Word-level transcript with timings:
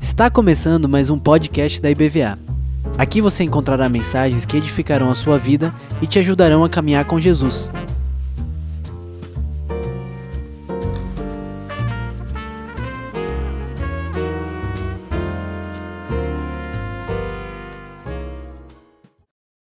Está 0.00 0.28
começando 0.28 0.88
mais 0.88 1.08
um 1.08 1.18
podcast 1.18 1.80
da 1.80 1.88
IBVA. 1.88 2.36
Aqui 2.98 3.20
você 3.20 3.44
encontrará 3.44 3.88
mensagens 3.88 4.44
que 4.44 4.56
edificarão 4.56 5.08
a 5.08 5.14
sua 5.14 5.38
vida 5.38 5.72
e 6.02 6.06
te 6.06 6.18
ajudarão 6.18 6.64
a 6.64 6.68
caminhar 6.68 7.04
com 7.04 7.20
Jesus. 7.20 7.70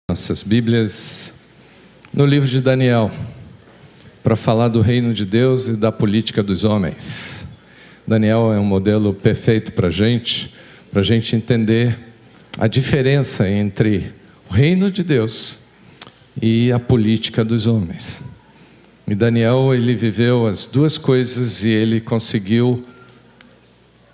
Nossas 0.09 0.43
Bíblias 0.43 1.35
no 2.13 2.25
livro 2.25 2.49
de 2.49 2.59
Daniel, 2.59 3.11
para 4.27 4.35
falar 4.35 4.67
do 4.67 4.81
reino 4.81 5.13
de 5.13 5.23
Deus 5.23 5.69
e 5.69 5.77
da 5.77 5.89
política 5.89 6.43
dos 6.43 6.65
homens. 6.65 7.47
Daniel 8.05 8.51
é 8.51 8.59
um 8.59 8.65
modelo 8.65 9.13
perfeito 9.13 9.71
para 9.71 9.87
a 9.87 9.89
gente, 9.89 10.53
para 10.91 10.99
a 10.99 11.03
gente 11.03 11.33
entender 11.33 11.97
a 12.59 12.67
diferença 12.67 13.49
entre 13.49 14.11
o 14.49 14.53
reino 14.53 14.91
de 14.91 15.01
Deus 15.01 15.59
e 16.41 16.73
a 16.73 16.77
política 16.77 17.41
dos 17.41 17.67
homens. 17.67 18.21
E 19.07 19.15
Daniel, 19.15 19.73
ele 19.73 19.95
viveu 19.95 20.45
as 20.45 20.65
duas 20.65 20.97
coisas 20.97 21.63
e 21.63 21.69
ele 21.69 22.01
conseguiu 22.01 22.83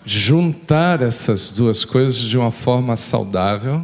juntar 0.05 1.01
essas 1.01 1.51
duas 1.53 1.83
coisas 1.83 2.19
de 2.19 2.37
uma 2.37 2.51
forma 2.51 2.95
saudável 2.95 3.83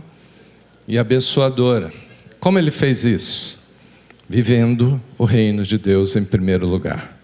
e 0.88 0.96
abençoadora. 1.00 1.92
Como 2.40 2.60
ele 2.60 2.70
fez 2.70 3.04
isso? 3.04 3.59
Vivendo 4.30 5.02
o 5.18 5.26
reino 5.26 5.64
de 5.64 5.78
Deus 5.78 6.16
em 6.16 6.24
primeiro 6.24 6.68
lugar. 6.68 7.18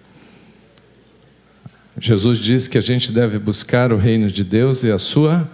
Jesus 2.00 2.40
diz 2.40 2.68
que 2.68 2.78
a 2.78 2.82
gente 2.82 3.12
deve 3.12 3.40
buscar 3.40 3.94
o 3.94 3.98
reino 3.98 4.30
de 4.30 4.44
Deus 4.44 4.84
e 4.84 4.92
a 4.92 4.98
sua 4.98 5.50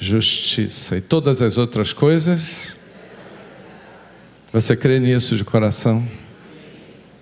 justiça. 0.00 0.96
E 0.96 1.00
todas 1.00 1.42
as 1.42 1.58
outras 1.58 1.92
coisas. 1.92 2.76
Você 4.52 4.74
crê 4.74 4.98
nisso 4.98 5.36
de 5.36 5.44
coração? 5.44 6.06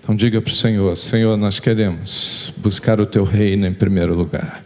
Então 0.01 0.15
diga 0.15 0.41
para 0.41 0.53
o 0.53 0.55
Senhor: 0.55 0.97
Senhor, 0.97 1.37
nós 1.37 1.59
queremos 1.59 2.53
buscar 2.57 3.01
o 3.01 3.07
teu 3.07 3.25
reino 3.25 3.67
em 3.67 3.75
primeiro 3.75 4.15
lugar 4.15 4.65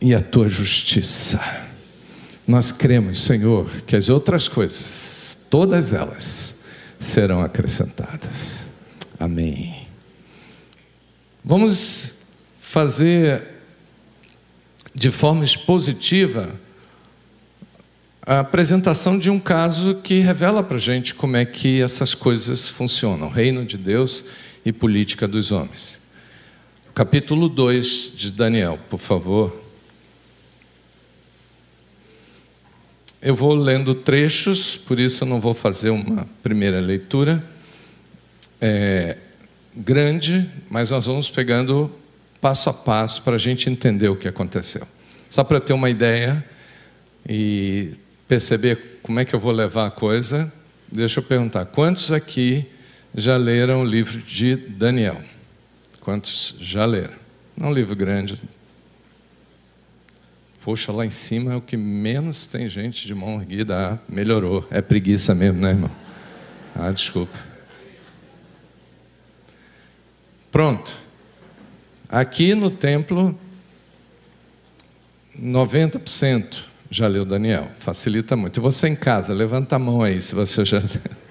e 0.00 0.14
a 0.14 0.20
tua 0.20 0.48
justiça. 0.48 1.40
Nós 2.46 2.72
cremos, 2.72 3.20
Senhor, 3.20 3.68
que 3.86 3.94
as 3.94 4.08
outras 4.08 4.48
coisas, 4.48 5.38
todas 5.50 5.92
elas, 5.92 6.57
serão 6.98 7.40
acrescentadas. 7.40 8.66
Amém. 9.18 9.86
Vamos 11.44 12.26
fazer 12.60 13.42
de 14.94 15.10
forma 15.10 15.44
expositiva 15.44 16.54
a 18.22 18.40
apresentação 18.40 19.18
de 19.18 19.30
um 19.30 19.38
caso 19.38 19.96
que 20.02 20.18
revela 20.18 20.62
para 20.62 20.76
a 20.76 20.80
gente 20.80 21.14
como 21.14 21.36
é 21.36 21.46
que 21.46 21.80
essas 21.80 22.14
coisas 22.14 22.68
funcionam: 22.68 23.28
reino 23.28 23.64
de 23.64 23.78
Deus 23.78 24.24
e 24.64 24.72
política 24.72 25.26
dos 25.26 25.50
homens. 25.50 26.00
Capítulo 26.94 27.48
2 27.48 28.12
de 28.16 28.32
Daniel, 28.32 28.78
por 28.90 28.98
favor. 28.98 29.67
Eu 33.20 33.34
vou 33.34 33.52
lendo 33.52 33.96
trechos, 33.96 34.76
por 34.76 34.98
isso 34.98 35.24
eu 35.24 35.28
não 35.28 35.40
vou 35.40 35.52
fazer 35.52 35.90
uma 35.90 36.24
primeira 36.40 36.78
leitura 36.80 37.44
é, 38.60 39.16
grande, 39.74 40.48
mas 40.70 40.92
nós 40.92 41.06
vamos 41.06 41.28
pegando 41.28 41.90
passo 42.40 42.70
a 42.70 42.72
passo 42.72 43.22
para 43.22 43.34
a 43.34 43.38
gente 43.38 43.68
entender 43.68 44.08
o 44.08 44.16
que 44.16 44.28
aconteceu. 44.28 44.86
Só 45.28 45.42
para 45.42 45.60
ter 45.60 45.72
uma 45.72 45.90
ideia 45.90 46.44
e 47.28 47.92
perceber 48.26 49.00
como 49.02 49.18
é 49.18 49.24
que 49.24 49.34
eu 49.34 49.40
vou 49.40 49.52
levar 49.52 49.86
a 49.86 49.90
coisa, 49.90 50.52
deixa 50.90 51.18
eu 51.18 51.24
perguntar: 51.24 51.66
quantos 51.66 52.12
aqui 52.12 52.66
já 53.14 53.36
leram 53.36 53.82
o 53.82 53.84
livro 53.84 54.22
de 54.22 54.54
Daniel? 54.54 55.20
Quantos 56.00 56.54
já 56.60 56.86
leram? 56.86 57.14
É 57.60 57.66
um 57.66 57.72
livro 57.72 57.96
grande. 57.96 58.40
Poxa, 60.68 60.92
lá 60.92 61.06
em 61.06 61.08
cima 61.08 61.54
é 61.54 61.56
o 61.56 61.62
que 61.62 61.78
menos 61.78 62.46
tem 62.46 62.68
gente 62.68 63.06
de 63.06 63.14
mão 63.14 63.40
erguida. 63.40 63.94
Ah, 63.94 63.98
melhorou. 64.06 64.68
É 64.70 64.82
preguiça 64.82 65.34
mesmo, 65.34 65.62
né, 65.62 65.70
irmão? 65.70 65.90
Ah, 66.74 66.90
desculpa. 66.92 67.38
Pronto. 70.52 70.94
Aqui 72.06 72.54
no 72.54 72.70
templo, 72.70 73.34
90% 75.40 76.64
já 76.90 77.06
leu 77.06 77.24
Daniel. 77.24 77.70
Facilita 77.78 78.36
muito. 78.36 78.58
E 78.58 78.60
você 78.60 78.88
em 78.88 78.94
casa, 78.94 79.32
levanta 79.32 79.76
a 79.76 79.78
mão 79.78 80.02
aí 80.02 80.20
se 80.20 80.34
você 80.34 80.66
já 80.66 80.80
leu. 80.80 81.27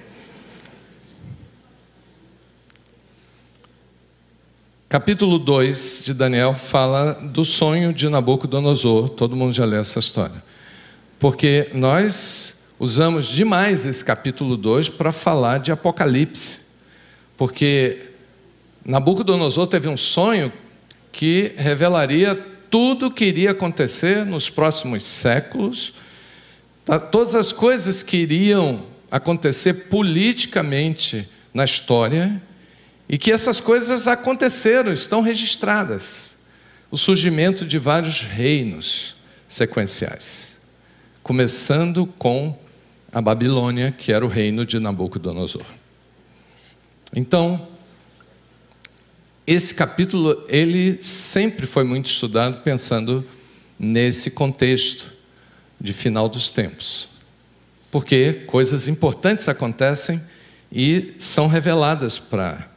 Capítulo 4.90 5.38
2 5.38 6.04
de 6.06 6.14
Daniel 6.14 6.54
fala 6.54 7.12
do 7.12 7.44
sonho 7.44 7.92
de 7.92 8.08
Nabucodonosor. 8.08 9.10
Todo 9.10 9.36
mundo 9.36 9.52
já 9.52 9.66
leu 9.66 9.82
essa 9.82 10.00
história. 10.00 10.42
Porque 11.20 11.70
nós 11.74 12.60
usamos 12.80 13.28
demais 13.28 13.86
esse 13.86 14.06
capítulo 14.06 14.56
2 14.56 14.88
para 14.88 15.12
falar 15.12 15.58
de 15.58 15.74
Apocalipse. 15.74 16.68
Porque 17.36 18.12
Nabucodonosor 18.86 19.68
teve 19.68 19.90
um 19.90 19.98
sonho 19.98 20.54
que 21.12 21.52
revelaria 21.58 22.34
tudo 22.72 23.08
o 23.08 23.12
que 23.12 23.26
iria 23.26 23.52
acontecer 23.52 24.26
nos 24.26 24.50
próximos 24.50 25.04
séculos, 25.04 25.96
tá? 26.86 26.98
todas 26.98 27.36
as 27.36 27.52
coisas 27.52 28.04
que 28.04 28.16
iriam 28.16 28.84
acontecer 29.12 29.90
politicamente 29.90 31.28
na 31.54 31.66
história, 31.66 32.42
e 33.10 33.18
que 33.18 33.32
essas 33.32 33.60
coisas 33.60 34.08
aconteceram, 34.08 34.92
estão 34.92 35.22
registradas. 35.22 36.38
O 36.92 36.98
surgimento 36.98 37.66
de 37.66 37.78
vários 37.78 38.22
reinos 38.22 39.16
sequenciais, 39.48 40.60
começando 41.24 42.06
com 42.06 42.58
a 43.12 43.22
Babilônia, 43.22 43.94
que 43.98 44.12
era 44.12 44.26
o 44.26 44.30
reino 44.30 44.66
de 44.66 44.80
Nabucodonosor. 44.80 45.66
Então, 47.16 47.68
esse 49.46 49.74
capítulo 49.74 50.44
ele 50.50 51.02
sempre 51.02 51.66
foi 51.66 51.86
muito 51.86 52.08
estudado 52.08 52.62
pensando 52.64 53.26
nesse 53.80 54.32
contexto 54.32 55.14
de 55.80 55.94
final 55.94 56.28
dos 56.28 56.52
tempos. 56.52 57.08
Porque 57.90 58.34
coisas 58.46 58.88
importantes 58.88 59.48
acontecem 59.48 60.22
e 60.72 61.14
são 61.18 61.48
reveladas 61.48 62.20
para 62.20 62.70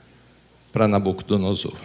para 0.72 0.88
Nabucodonosor. 0.88 1.76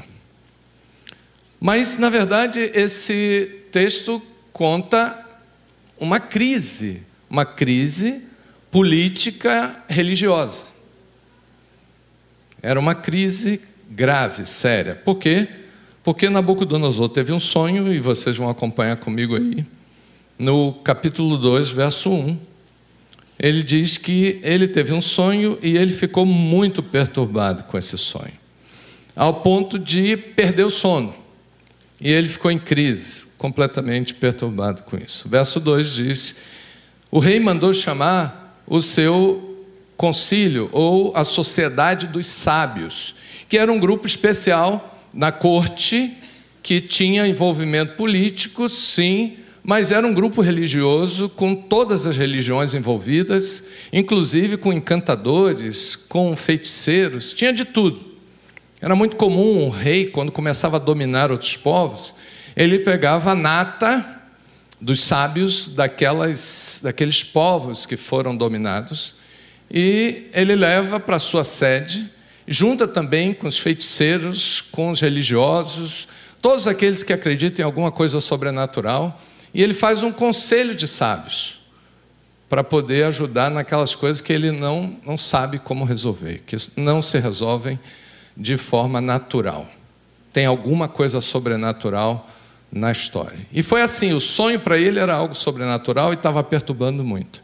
Mas, 1.60 1.98
na 1.98 2.10
verdade, 2.10 2.60
esse 2.74 3.64
texto 3.72 4.22
conta 4.52 5.26
uma 6.00 6.20
crise, 6.20 7.02
uma 7.30 7.46
crise 7.46 8.22
política 8.72 9.84
religiosa. 9.88 10.68
Era 12.62 12.80
uma 12.80 12.96
crise 12.96 13.62
grave, 13.90 14.46
séria. 14.46 14.96
Por 14.96 15.18
quê? 15.18 15.48
Porque 16.04 16.30
Nabucodonosor 16.30 17.10
teve 17.10 17.34
um 17.34 17.40
sonho, 17.40 17.92
e 17.92 18.00
vocês 18.00 18.38
vão 18.38 18.50
acompanhar 18.50 18.98
comigo 18.98 19.36
aí, 19.36 19.66
no 20.38 20.74
capítulo 20.74 21.38
2, 21.38 21.72
verso 21.72 22.12
1. 22.12 22.38
Ele 23.40 23.64
diz 23.64 23.98
que 23.98 24.40
ele 24.44 24.68
teve 24.68 24.94
um 24.94 25.02
sonho 25.02 25.58
e 25.62 25.76
ele 25.78 25.92
ficou 25.92 26.26
muito 26.26 26.82
perturbado 26.82 27.64
com 27.64 27.78
esse 27.78 27.98
sonho, 27.98 28.34
ao 29.16 29.42
ponto 29.42 29.80
de 29.80 30.18
perder 30.18 30.66
o 30.66 30.70
sono. 30.70 31.16
E 32.00 32.12
ele 32.12 32.28
ficou 32.28 32.52
em 32.52 32.60
crise, 32.60 33.28
completamente 33.38 34.14
perturbado 34.14 34.84
com 34.84 34.98
isso. 34.98 35.30
Verso 35.30 35.60
2 35.60 35.96
diz: 35.96 36.36
O 37.10 37.20
rei 37.20 37.40
mandou 37.40 37.74
chamar 37.74 38.62
o 38.68 38.82
seu 38.82 39.66
concílio, 39.96 40.70
ou 40.74 41.16
a 41.16 41.24
sociedade 41.24 42.08
dos 42.08 42.28
sábios, 42.28 43.16
que 43.48 43.58
era 43.58 43.72
um 43.72 43.80
grupo 43.80 44.06
especial 44.06 45.00
na 45.14 45.32
corte 45.32 46.18
que 46.62 46.82
tinha 46.82 47.28
envolvimento 47.28 47.96
político, 47.96 48.68
sim, 48.68 49.38
mas 49.64 49.92
era 49.92 50.06
um 50.06 50.14
grupo 50.14 50.42
religioso 50.42 51.30
com 51.30 51.56
todas 51.56 52.06
as 52.06 52.18
religiões 52.18 52.74
envolvidas, 52.74 53.68
inclusive 53.94 54.58
com 54.58 54.74
encantadores, 54.74 55.96
com 55.96 56.36
feiticeiros, 56.36 57.34
tinha 57.34 57.54
de 57.54 57.66
tudo. 57.66 58.15
Era 58.86 58.96
muito 58.96 59.16
comum 59.16 59.66
um 59.66 59.70
rei, 59.70 60.12
quando 60.12 60.32
começava 60.32 60.76
a 60.76 60.80
dominar 60.80 61.32
outros 61.32 61.58
povos, 61.58 62.14
ele 62.56 62.78
pegava 62.78 63.32
a 63.32 63.36
nata 63.36 64.06
dos 64.80 65.04
sábios 65.04 65.70
daquelas, 65.70 66.82
daqueles 66.84 67.24
povos 67.24 67.88
que 67.88 67.98
foram 67.98 68.38
dominados 68.38 69.16
e 69.72 70.30
ele 70.32 70.56
leva 70.56 71.00
para 71.00 71.18
sua 71.18 71.44
sede 71.44 72.08
junta 72.48 72.88
também 72.88 73.34
com 73.34 73.48
os 73.48 73.58
feiticeiros, 73.58 74.62
com 74.62 74.92
os 74.92 75.02
religiosos, 75.02 76.08
todos 76.40 76.68
aqueles 76.68 77.02
que 77.02 77.12
acreditam 77.12 77.64
em 77.64 77.66
alguma 77.66 77.92
coisa 77.92 78.22
sobrenatural, 78.22 79.20
e 79.52 79.64
ele 79.64 79.74
faz 79.74 80.04
um 80.04 80.12
conselho 80.12 80.76
de 80.76 80.88
sábios 80.88 81.60
para 82.48 82.64
poder 82.64 83.06
ajudar 83.06 83.50
naquelas 83.50 83.96
coisas 83.96 84.22
que 84.22 84.32
ele 84.32 84.52
não, 84.52 84.96
não 85.04 85.18
sabe 85.18 85.58
como 85.58 85.86
resolver, 85.86 86.44
que 86.46 86.56
não 86.78 87.02
se 87.02 87.18
resolvem 87.18 87.80
de 88.36 88.58
forma 88.58 89.00
natural. 89.00 89.68
Tem 90.34 90.46
alguma 90.46 90.88
coisa 90.88 91.22
sobrenatural 91.22 92.30
na 92.72 92.92
história. 92.92 93.40
E 93.54 93.64
foi 93.64 93.82
assim: 93.82 94.14
o 94.14 94.20
sonho 94.20 94.60
para 94.60 94.78
ele 94.78 95.00
era 95.00 95.14
algo 95.14 95.34
sobrenatural 95.34 96.12
e 96.12 96.16
estava 96.16 96.44
perturbando 96.44 97.04
muito. 97.04 97.42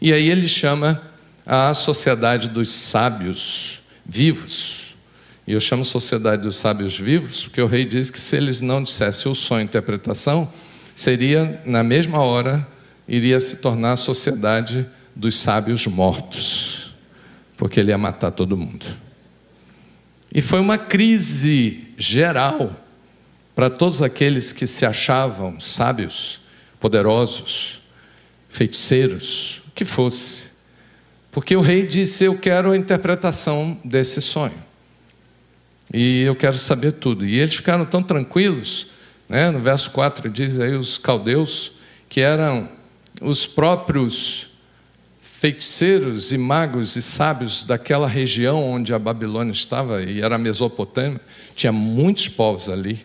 E 0.00 0.12
aí 0.12 0.28
ele 0.28 0.48
chama 0.48 1.00
a 1.46 1.72
Sociedade 1.74 2.48
dos 2.48 2.70
Sábios 2.70 3.80
Vivos. 4.04 4.96
E 5.46 5.52
eu 5.52 5.60
chamo 5.60 5.84
Sociedade 5.84 6.42
dos 6.42 6.56
Sábios 6.56 6.98
Vivos 6.98 7.44
porque 7.44 7.60
o 7.60 7.66
rei 7.66 7.84
diz 7.84 8.10
que 8.10 8.18
se 8.18 8.36
eles 8.36 8.60
não 8.60 8.82
dissessem 8.82 9.30
o 9.30 9.34
sonho 9.34 9.62
e 9.62 9.64
interpretação, 9.64 10.52
seria, 10.94 11.60
na 11.64 11.82
mesma 11.82 12.20
hora, 12.20 12.66
iria 13.08 13.38
se 13.40 13.56
tornar 13.56 13.92
a 13.92 13.96
Sociedade 13.96 14.86
dos 15.14 15.38
Sábios 15.38 15.86
Mortos, 15.86 16.94
porque 17.56 17.80
ele 17.80 17.90
ia 17.90 17.98
matar 17.98 18.30
todo 18.30 18.56
mundo. 18.56 18.86
E 20.34 20.40
foi 20.40 20.60
uma 20.60 20.78
crise 20.78 21.88
geral 21.98 22.74
para 23.54 23.68
todos 23.68 24.00
aqueles 24.00 24.50
que 24.50 24.66
se 24.66 24.86
achavam 24.86 25.60
sábios, 25.60 26.40
poderosos, 26.80 27.82
feiticeiros, 28.48 29.62
o 29.68 29.70
que 29.74 29.84
fosse. 29.84 30.52
Porque 31.30 31.54
o 31.54 31.60
rei 31.60 31.86
disse: 31.86 32.24
Eu 32.24 32.38
quero 32.38 32.72
a 32.72 32.76
interpretação 32.76 33.78
desse 33.84 34.22
sonho. 34.22 34.56
E 35.92 36.22
eu 36.22 36.34
quero 36.34 36.56
saber 36.56 36.92
tudo. 36.92 37.26
E 37.26 37.38
eles 37.38 37.56
ficaram 37.56 37.84
tão 37.84 38.02
tranquilos, 38.02 38.88
né? 39.28 39.50
no 39.50 39.60
verso 39.60 39.90
4 39.90 40.30
diz 40.30 40.58
aí 40.58 40.74
os 40.74 40.96
caldeus, 40.96 41.72
que 42.08 42.22
eram 42.22 42.70
os 43.20 43.46
próprios 43.46 44.51
feiticeiros 45.42 46.30
e 46.30 46.38
magos 46.38 46.94
e 46.94 47.02
sábios 47.02 47.64
daquela 47.64 48.06
região 48.06 48.62
onde 48.62 48.94
a 48.94 48.98
Babilônia 48.98 49.50
estava, 49.50 50.00
e 50.00 50.22
era 50.22 50.36
a 50.36 50.38
Mesopotâmia, 50.38 51.20
tinha 51.56 51.72
muitos 51.72 52.28
povos 52.28 52.68
ali. 52.68 53.04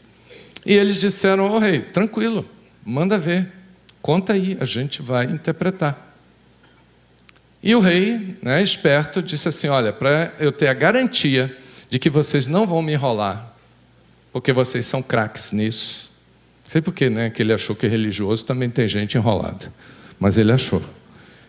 E 0.63 0.71
eles 0.75 0.99
disseram 0.99 1.47
ao 1.47 1.57
rei: 1.57 1.81
tranquilo, 1.81 2.47
manda 2.85 3.17
ver, 3.17 3.51
conta 4.03 4.33
aí, 4.33 4.55
a 4.61 4.65
gente 4.65 5.01
vai 5.01 5.25
interpretar. 5.25 6.15
E 7.63 7.73
o 7.73 7.79
rei, 7.79 8.37
né, 8.39 8.61
esperto, 8.61 9.19
disse 9.23 9.49
assim: 9.49 9.69
olha, 9.69 9.91
para 9.91 10.31
eu 10.39 10.51
ter 10.51 10.67
a 10.67 10.75
garantia 10.75 11.57
de 11.89 11.97
que 11.97 12.07
vocês 12.07 12.45
não 12.45 12.67
vão 12.67 12.83
me 12.83 12.93
enrolar, 12.93 13.51
porque 14.31 14.53
vocês 14.53 14.85
são 14.85 15.01
craques 15.01 15.51
nisso. 15.51 16.11
Não 16.65 16.69
sei 16.69 16.83
porquê, 16.83 17.09
né? 17.09 17.31
Que 17.31 17.41
ele 17.41 17.51
achou 17.51 17.75
que 17.75 17.87
religioso 17.87 18.45
também 18.45 18.69
tem 18.69 18.87
gente 18.87 19.17
enrolada. 19.17 19.73
Mas 20.19 20.37
ele 20.37 20.51
achou. 20.51 20.83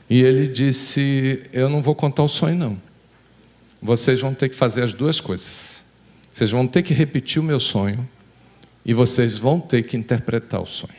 E 0.09 0.23
ele 0.23 0.47
disse: 0.47 1.43
Eu 1.53 1.69
não 1.69 1.83
vou 1.83 1.95
contar 1.95 2.23
o 2.23 2.29
sonho, 2.29 2.57
não. 2.57 2.81
Vocês 3.81 4.21
vão 4.21 4.35
ter 4.35 4.49
que 4.49 4.55
fazer 4.55 4.83
as 4.83 4.93
duas 4.93 5.21
coisas. 5.21 5.87
Vocês 6.33 6.51
vão 6.51 6.67
ter 6.67 6.83
que 6.83 6.95
repetir 6.95 7.41
o 7.41 7.45
meu 7.45 7.61
sonho 7.61 8.09
e 8.85 8.95
vocês 8.95 9.39
vão 9.39 9.61
ter 9.61 9.83
que 9.83 9.97
interpretar 9.97 10.63
o 10.63 10.67
sonho. 10.67 10.93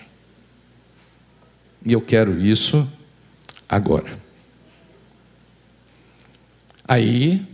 E 1.86 1.94
eu 1.94 2.02
quero 2.02 2.40
isso 2.40 2.88
agora. 3.68 4.20
Aí 6.88 7.46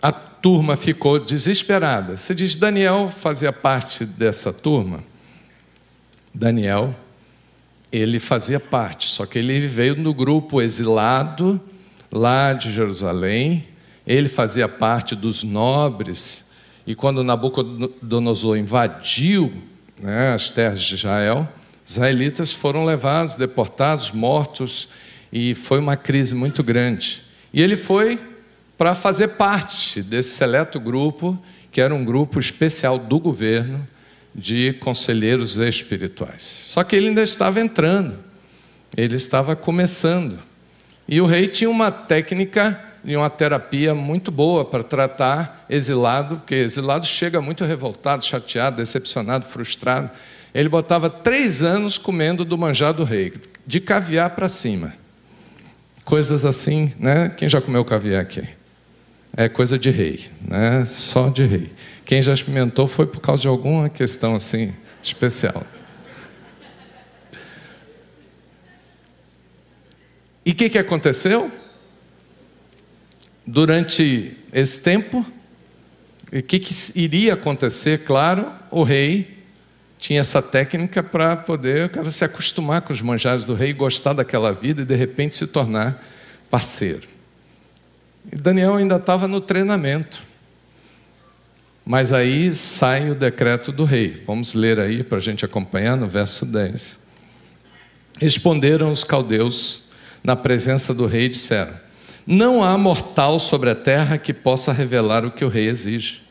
a 0.00 0.12
turma 0.12 0.76
ficou 0.76 1.18
desesperada. 1.18 2.16
Você 2.16 2.34
diz, 2.34 2.56
Daniel 2.56 3.08
fazia 3.08 3.52
parte 3.52 4.04
dessa 4.04 4.52
turma? 4.52 5.04
Daniel, 6.34 6.94
ele 7.92 8.18
fazia 8.18 8.58
parte, 8.58 9.06
só 9.06 9.26
que 9.26 9.38
ele 9.38 9.66
veio 9.66 9.94
no 9.96 10.14
grupo 10.14 10.62
exilado 10.62 11.60
lá 12.10 12.52
de 12.52 12.72
Jerusalém. 12.72 13.68
Ele 14.06 14.28
fazia 14.28 14.66
parte 14.66 15.14
dos 15.14 15.44
nobres 15.44 16.46
e 16.86 16.94
quando 16.94 17.22
Nabucodonosor 17.22 18.56
invadiu 18.56 19.52
né, 20.00 20.34
as 20.34 20.50
terras 20.50 20.82
de 20.82 20.94
Israel, 20.96 21.48
os 21.84 21.92
israelitas 21.92 22.52
foram 22.52 22.84
levados, 22.84 23.36
deportados, 23.36 24.10
mortos, 24.10 24.88
e 25.32 25.54
foi 25.54 25.78
uma 25.78 25.96
crise 25.96 26.34
muito 26.34 26.62
grande. 26.62 27.22
E 27.52 27.62
ele 27.62 27.76
foi 27.76 28.18
para 28.76 28.94
fazer 28.94 29.28
parte 29.28 30.02
desse 30.02 30.30
seleto 30.30 30.80
grupo, 30.80 31.40
que 31.70 31.80
era 31.80 31.94
um 31.94 32.04
grupo 32.04 32.40
especial 32.40 32.98
do 32.98 33.18
governo 33.18 33.86
de 34.34 34.72
conselheiros 34.74 35.56
espirituais. 35.58 36.42
Só 36.42 36.82
que 36.82 36.96
ele 36.96 37.08
ainda 37.08 37.22
estava 37.22 37.60
entrando, 37.60 38.18
ele 38.96 39.14
estava 39.14 39.54
começando. 39.54 40.38
E 41.08 41.20
o 41.20 41.26
rei 41.26 41.48
tinha 41.48 41.68
uma 41.68 41.90
técnica 41.90 42.80
e 43.04 43.16
uma 43.16 43.28
terapia 43.28 43.94
muito 43.94 44.30
boa 44.30 44.64
para 44.64 44.82
tratar 44.82 45.66
exilado, 45.68 46.36
porque 46.36 46.54
exilado 46.54 47.04
chega 47.04 47.40
muito 47.40 47.64
revoltado, 47.64 48.24
chateado, 48.24 48.76
decepcionado, 48.76 49.44
frustrado. 49.44 50.10
Ele 50.54 50.68
botava 50.68 51.10
três 51.10 51.62
anos 51.62 51.98
comendo 51.98 52.44
do 52.44 52.56
manjar 52.56 52.92
do 52.92 53.04
rei, 53.04 53.32
de 53.66 53.80
caviar 53.80 54.30
para 54.30 54.48
cima. 54.48 54.94
Coisas 56.04 56.44
assim, 56.44 56.92
né? 56.98 57.28
Quem 57.30 57.48
já 57.48 57.60
comeu 57.60 57.84
caviar 57.84 58.22
aqui? 58.22 58.42
É 59.36 59.48
coisa 59.48 59.78
de 59.78 59.90
rei, 59.90 60.20
né? 60.40 60.84
Só 60.84 61.28
de 61.28 61.44
rei. 61.44 61.72
Quem 62.12 62.20
já 62.20 62.34
experimentou 62.34 62.86
foi 62.86 63.06
por 63.06 63.22
causa 63.22 63.40
de 63.40 63.48
alguma 63.48 63.88
questão 63.88 64.36
assim 64.36 64.74
especial. 65.02 65.64
E 70.44 70.50
o 70.50 70.54
que, 70.54 70.68
que 70.68 70.76
aconteceu? 70.76 71.50
durante 73.46 74.36
esse 74.52 74.82
tempo, 74.82 75.24
o 76.30 76.42
que, 76.42 76.58
que 76.58 76.74
iria 76.94 77.32
acontecer? 77.32 78.04
Claro, 78.04 78.52
o 78.70 78.82
rei 78.82 79.38
tinha 79.98 80.20
essa 80.20 80.42
técnica 80.42 81.02
para 81.02 81.34
poder 81.34 81.86
o 81.86 81.88
cara 81.88 82.10
se 82.10 82.26
acostumar 82.26 82.82
com 82.82 82.92
os 82.92 83.00
manjares 83.00 83.46
do 83.46 83.54
rei, 83.54 83.72
gostar 83.72 84.12
daquela 84.12 84.52
vida 84.52 84.82
e 84.82 84.84
de 84.84 84.94
repente 84.94 85.34
se 85.34 85.46
tornar 85.46 86.06
parceiro. 86.50 87.08
E 88.30 88.36
Daniel 88.36 88.74
ainda 88.74 88.96
estava 88.96 89.26
no 89.26 89.40
treinamento. 89.40 90.30
Mas 91.84 92.12
aí 92.12 92.54
sai 92.54 93.10
o 93.10 93.14
decreto 93.14 93.72
do 93.72 93.84
rei. 93.84 94.10
Vamos 94.26 94.54
ler 94.54 94.78
aí 94.78 95.02
para 95.02 95.18
a 95.18 95.20
gente 95.20 95.44
acompanhar 95.44 95.96
no 95.96 96.08
verso 96.08 96.46
10. 96.46 97.00
Responderam 98.20 98.90
os 98.90 99.02
caldeus 99.02 99.84
na 100.22 100.36
presença 100.36 100.94
do 100.94 101.06
rei 101.06 101.24
e 101.24 101.30
disseram: 101.30 101.74
não 102.26 102.62
há 102.62 102.78
mortal 102.78 103.38
sobre 103.38 103.70
a 103.70 103.74
terra 103.74 104.16
que 104.16 104.32
possa 104.32 104.72
revelar 104.72 105.24
o 105.24 105.30
que 105.30 105.44
o 105.44 105.48
rei 105.48 105.68
exige, 105.68 106.22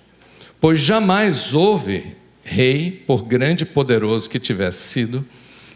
pois 0.60 0.80
jamais 0.80 1.54
houve 1.54 2.16
rei, 2.44 3.04
por 3.06 3.24
grande 3.24 3.64
e 3.64 3.68
poderoso 3.68 4.30
que 4.30 4.40
tivesse 4.40 4.88
sido, 4.88 5.26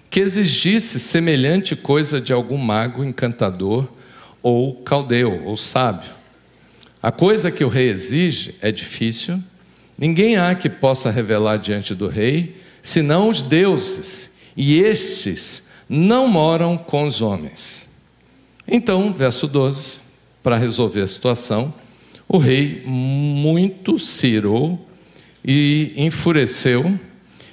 que 0.10 0.22
exigisse 0.22 1.00
semelhante 1.00 1.76
coisa 1.76 2.22
de 2.22 2.32
algum 2.32 2.58
mago 2.58 3.04
encantador 3.04 3.88
ou 4.42 4.76
caldeu 4.76 5.44
ou 5.44 5.58
sábio. 5.58 6.12
A 7.04 7.12
coisa 7.12 7.52
que 7.52 7.64
o 7.64 7.70
rei 7.70 7.90
exige 7.90 8.56
é 8.62 8.72
difícil, 8.72 9.44
ninguém 9.98 10.38
há 10.38 10.54
que 10.56 10.70
possa 10.70 11.10
revelar 11.10 11.58
diante 11.58 11.94
do 11.96 12.08
rei, 12.08 12.62
senão 12.82 13.30
os 13.30 13.42
deuses, 13.42 14.38
e 14.56 14.80
estes 14.80 15.70
não 15.88 16.28
moram 16.28 16.78
com 16.78 17.06
os 17.06 17.22
homens. 17.22 17.90
Então, 18.68 19.14
verso 19.14 19.48
12: 19.48 20.00
para 20.42 20.58
resolver 20.58 21.02
a 21.02 21.08
situação, 21.08 21.74
o 22.28 22.38
rei 22.38 22.84
muito 22.86 24.00
se 24.00 24.28
irou 24.28 24.84
e 25.44 25.94
enfureceu 25.96 27.00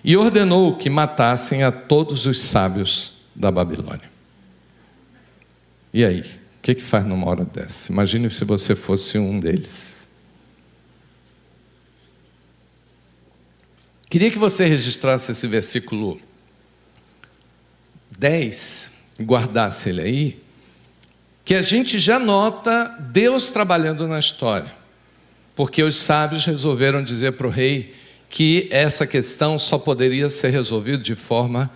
e 0.04 0.16
ordenou 0.16 0.76
que 0.76 0.90
matassem 0.90 1.62
a 1.62 1.70
todos 1.70 2.26
os 2.26 2.40
sábios 2.40 3.14
da 3.34 3.50
Babilônia. 3.50 4.10
E 5.92 6.04
aí, 6.04 6.20
o 6.20 6.24
que, 6.62 6.74
que 6.74 6.82
faz 6.82 7.04
numa 7.04 7.28
hora 7.28 7.44
dessa? 7.44 7.92
Imagine 7.92 8.30
se 8.30 8.44
você 8.44 8.74
fosse 8.74 9.18
um 9.18 9.38
deles. 9.38 10.01
Queria 14.12 14.30
que 14.30 14.38
você 14.38 14.66
registrasse 14.66 15.32
esse 15.32 15.46
versículo 15.46 16.20
10 18.18 18.92
e 19.18 19.22
guardasse 19.24 19.88
ele 19.88 20.02
aí, 20.02 20.42
que 21.42 21.54
a 21.54 21.62
gente 21.62 21.98
já 21.98 22.18
nota 22.18 22.94
Deus 23.10 23.48
trabalhando 23.48 24.06
na 24.06 24.18
história. 24.18 24.70
Porque 25.56 25.82
os 25.82 25.96
sábios 25.96 26.44
resolveram 26.44 27.02
dizer 27.02 27.32
para 27.38 27.46
o 27.46 27.50
rei 27.50 27.94
que 28.28 28.68
essa 28.70 29.06
questão 29.06 29.58
só 29.58 29.78
poderia 29.78 30.28
ser 30.28 30.50
resolvida 30.50 31.02
de 31.02 31.14
forma 31.14 31.70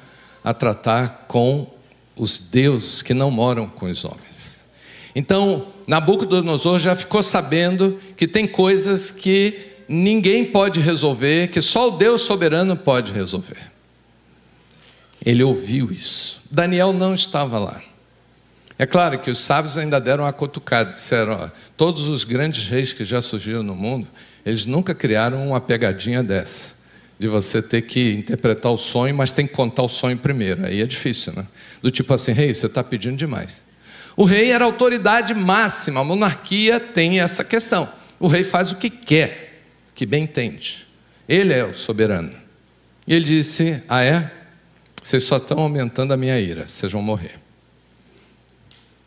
a 0.45 0.53
tratar 0.53 1.25
com 1.27 1.67
os 2.15 2.37
deuses 2.39 3.01
que 3.01 3.15
não 3.15 3.31
moram 3.31 3.67
com 3.67 3.87
os 3.87 4.05
homens. 4.05 4.67
Então, 5.15 5.69
Nabucodonosor 5.89 6.81
já 6.81 6.95
ficou 6.95 7.23
sabendo 7.23 7.99
que 8.15 8.29
tem 8.29 8.47
coisas 8.47 9.11
que 9.11 9.75
ninguém 9.89 10.45
pode 10.45 10.81
resolver, 10.81 11.49
que 11.49 11.61
só 11.61 11.89
o 11.89 11.91
Deus 11.93 12.23
soberano 12.23 12.77
pode 12.77 13.13
resolver. 13.13 13.73
Ele 15.25 15.43
ouviu 15.43 15.91
isso. 15.91 16.41
Daniel 16.51 16.93
não 16.93 17.15
estava 17.15 17.59
lá. 17.59 17.83
É 18.79 18.85
claro 18.85 19.19
que 19.19 19.31
os 19.31 19.39
sábios 19.39 19.79
ainda 19.79 19.99
deram 19.99 20.25
uma 20.25 20.33
cutucada, 20.33 20.93
disseram: 20.93 21.33
ó, 21.33 21.51
todos 21.77 22.09
os 22.09 22.25
grandes 22.25 22.69
reis 22.69 22.93
que 22.93 23.05
já 23.05 23.21
surgiram 23.21 23.63
no 23.63 23.75
mundo, 23.75 24.07
eles 24.45 24.67
nunca 24.67 24.95
criaram 24.95 25.49
uma 25.49 25.61
pegadinha 25.61 26.23
dessa, 26.23 26.75
de 27.19 27.27
você 27.27 27.63
ter 27.63 27.83
que 27.83 28.13
interpretar 28.13 28.71
o 28.71 28.77
sonho, 28.77 29.15
mas 29.15 29.33
tem 29.33 29.47
que 29.47 29.55
contar 29.55 29.83
o 29.83 29.89
sonho 29.89 30.19
primeiro. 30.19 30.67
Aí 30.67 30.83
é 30.83 30.87
difícil, 30.87 31.33
né? 31.35 31.47
Do 31.81 31.91
tipo 31.91 32.13
assim, 32.13 32.33
rei, 32.33 32.53
você 32.53 32.67
está 32.67 32.85
pedindo 32.85 33.17
demais. 33.17 33.65
O 34.15 34.25
rei 34.25 34.51
era 34.51 34.65
autoridade 34.65 35.35
máxima, 35.35 36.01
a 36.01 36.05
monarquia 36.05 36.79
tem 36.79 37.21
essa 37.21 37.43
questão. 37.43 37.89
O 38.19 38.29
rei 38.29 38.45
faz 38.45 38.73
o 38.73 38.77
que 38.77 38.89
quer, 38.89 39.46
que 39.97 40.07
bem 40.07 40.25
entende. 40.25 40.87
Ele 41.29 41.53
é 41.53 41.65
o 41.65 41.75
soberano. 41.75 42.33
E 43.07 43.15
ele 43.15 43.25
disse: 43.25 43.83
Ah, 43.89 44.05
é? 44.05 44.31
Vocês 45.03 45.25
só 45.25 45.39
estão 45.39 45.59
aumentando 45.59 46.13
a 46.13 46.17
minha 46.17 46.39
ira, 46.39 46.69
vocês 46.69 46.93
vão 46.93 47.03
morrer. 47.03 47.41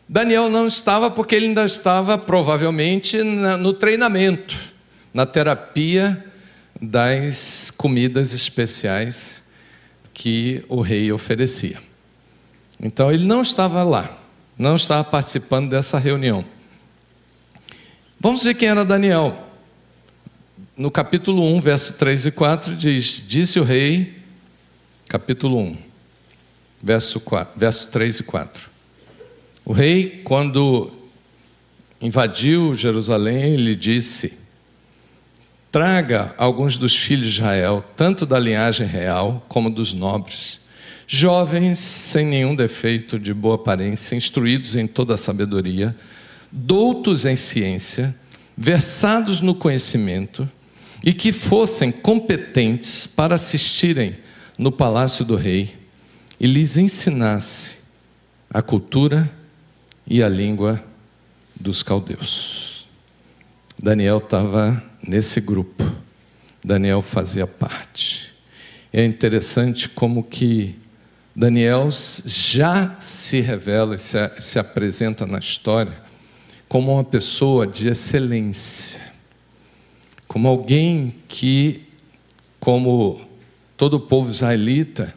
Daniel 0.08 0.50
não 0.50 0.66
estava 0.66 1.10
porque 1.10 1.36
ele 1.36 1.46
ainda 1.46 1.64
estava 1.64 2.18
provavelmente 2.18 3.22
no 3.22 3.72
treinamento, 3.72 4.56
na 5.14 5.24
terapia 5.24 6.24
das 6.80 7.70
comidas 7.70 8.32
especiais 8.32 9.44
que 10.12 10.64
o 10.68 10.80
rei 10.80 11.12
oferecia. 11.12 11.78
Então 12.80 13.12
ele 13.12 13.24
não 13.24 13.42
estava 13.42 13.84
lá, 13.84 14.18
não 14.58 14.74
estava 14.74 15.04
participando 15.04 15.70
dessa 15.70 15.98
reunião. 15.98 16.44
Vamos 18.18 18.42
ver 18.42 18.54
quem 18.54 18.68
era 18.68 18.84
Daniel. 18.84 19.49
No 20.80 20.90
capítulo 20.90 21.44
1, 21.56 21.60
verso 21.60 21.92
3 21.92 22.24
e 22.24 22.30
4 22.30 22.74
diz: 22.74 23.22
Disse 23.28 23.60
o 23.60 23.62
rei, 23.62 24.16
capítulo 25.06 25.58
1, 25.58 25.76
verso, 26.82 27.20
4, 27.20 27.52
verso 27.54 27.88
3 27.88 28.20
e 28.20 28.22
4. 28.22 28.70
O 29.62 29.74
rei, 29.74 30.22
quando 30.24 30.90
invadiu 32.00 32.74
Jerusalém, 32.74 33.56
lhe 33.56 33.74
disse: 33.76 34.38
Traga 35.70 36.34
alguns 36.38 36.78
dos 36.78 36.96
filhos 36.96 37.26
de 37.26 37.40
Israel, 37.40 37.84
tanto 37.94 38.24
da 38.24 38.38
linhagem 38.38 38.86
real 38.86 39.44
como 39.50 39.68
dos 39.68 39.92
nobres, 39.92 40.60
jovens 41.06 41.78
sem 41.78 42.24
nenhum 42.24 42.54
defeito 42.54 43.18
de 43.18 43.34
boa 43.34 43.56
aparência, 43.56 44.16
instruídos 44.16 44.74
em 44.76 44.86
toda 44.86 45.16
a 45.16 45.18
sabedoria, 45.18 45.94
doutos 46.50 47.26
em 47.26 47.36
ciência, 47.36 48.16
versados 48.56 49.42
no 49.42 49.54
conhecimento 49.54 50.48
e 51.02 51.12
que 51.12 51.32
fossem 51.32 51.90
competentes 51.90 53.06
para 53.06 53.34
assistirem 53.34 54.16
no 54.58 54.70
palácio 54.70 55.24
do 55.24 55.36
rei 55.36 55.74
e 56.38 56.46
lhes 56.46 56.76
ensinasse 56.76 57.78
a 58.52 58.60
cultura 58.60 59.30
e 60.06 60.22
a 60.22 60.28
língua 60.28 60.82
dos 61.58 61.82
caldeus. 61.82 62.86
Daniel 63.82 64.18
estava 64.18 64.82
nesse 65.06 65.40
grupo. 65.40 65.84
Daniel 66.62 67.00
fazia 67.00 67.46
parte. 67.46 68.32
É 68.92 69.04
interessante 69.04 69.88
como 69.88 70.22
que 70.22 70.76
Daniel 71.34 71.88
já 72.26 72.96
se 72.98 73.40
revela, 73.40 73.96
se, 73.96 74.18
se 74.38 74.58
apresenta 74.58 75.26
na 75.26 75.38
história 75.38 76.10
como 76.68 76.92
uma 76.92 77.04
pessoa 77.04 77.66
de 77.66 77.88
excelência, 77.88 79.00
como 80.30 80.46
alguém 80.46 81.12
que, 81.26 81.88
como 82.60 83.20
todo 83.76 83.94
o 83.94 84.00
povo 84.00 84.30
israelita, 84.30 85.12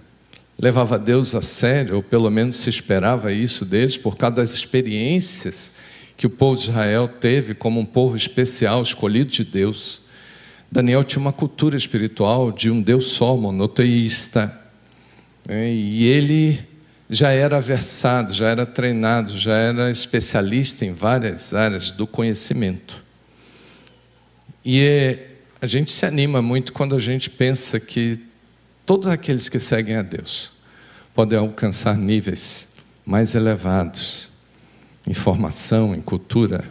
levava 0.58 0.98
Deus 0.98 1.36
a 1.36 1.42
sério, 1.44 1.98
ou 1.98 2.02
pelo 2.02 2.32
menos 2.32 2.56
se 2.56 2.68
esperava 2.68 3.32
isso 3.32 3.64
deles, 3.64 3.96
por 3.96 4.18
causa 4.18 4.38
das 4.38 4.56
experiências 4.56 5.74
que 6.18 6.26
o 6.26 6.32
povo 6.32 6.60
de 6.60 6.72
Israel 6.72 7.08
teve 7.08 7.54
como 7.54 7.80
um 7.80 7.86
povo 7.86 8.18
especial, 8.18 8.82
escolhido 8.82 9.30
de 9.30 9.44
Deus. 9.44 10.02
Daniel 10.72 11.04
tinha 11.04 11.22
uma 11.22 11.32
cultura 11.32 11.78
espiritual 11.78 12.52
de 12.52 12.72
um 12.72 12.82
Deus 12.82 13.06
só, 13.06 13.38
monoteísta, 13.38 14.60
né? 15.48 15.72
e 15.72 16.08
ele 16.08 16.60
já 17.08 17.30
era 17.30 17.62
versado, 17.62 18.34
já 18.34 18.50
era 18.50 18.66
treinado, 18.66 19.38
já 19.38 19.58
era 19.58 19.92
especialista 19.92 20.84
em 20.84 20.92
várias 20.92 21.54
áreas 21.54 21.92
do 21.92 22.08
conhecimento. 22.08 23.03
E 24.64 24.80
é, 24.80 25.28
a 25.62 25.66
gente 25.66 25.92
se 25.92 26.06
anima 26.06 26.42
muito 26.42 26.74
quando 26.74 26.96
a 26.96 27.00
gente 27.00 27.30
pensa 27.30 27.80
que 27.80 28.20
Todos 28.86 29.08
aqueles 29.08 29.48
que 29.48 29.60
seguem 29.60 29.96
a 29.96 30.02
Deus 30.02 30.52
podem 31.16 31.40
alcançar 31.40 31.96
níveis 31.96 32.68
mais 33.06 33.34
elevados 33.34 34.34
em 35.08 35.14
formação, 35.14 35.96
em 35.96 36.02
cultura, 36.02 36.70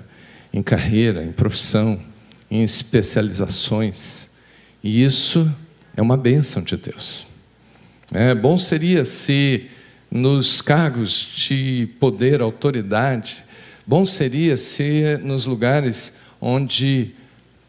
em 0.53 0.63
carreira, 0.63 1.25
em 1.25 1.33
profissão, 1.33 2.03
em 2.51 2.63
especializações. 2.63 4.33
E 4.85 5.03
isso 5.03 5.51
é 5.97 6.03
uma 6.03 6.19
bênção 6.19 6.63
de 6.63 6.77
Deus. 6.77 7.27
É 8.13 8.35
bom 8.35 8.59
seria 8.59 9.07
se 9.07 9.71
nos 10.11 10.61
cargos 10.61 11.33
de 11.35 11.89
poder, 11.99 12.43
autoridade, 12.43 13.43
bom 13.87 14.05
seria 14.05 14.59
se 14.59 15.19
nos 15.23 15.47
lugares 15.47 16.19
onde 16.39 17.15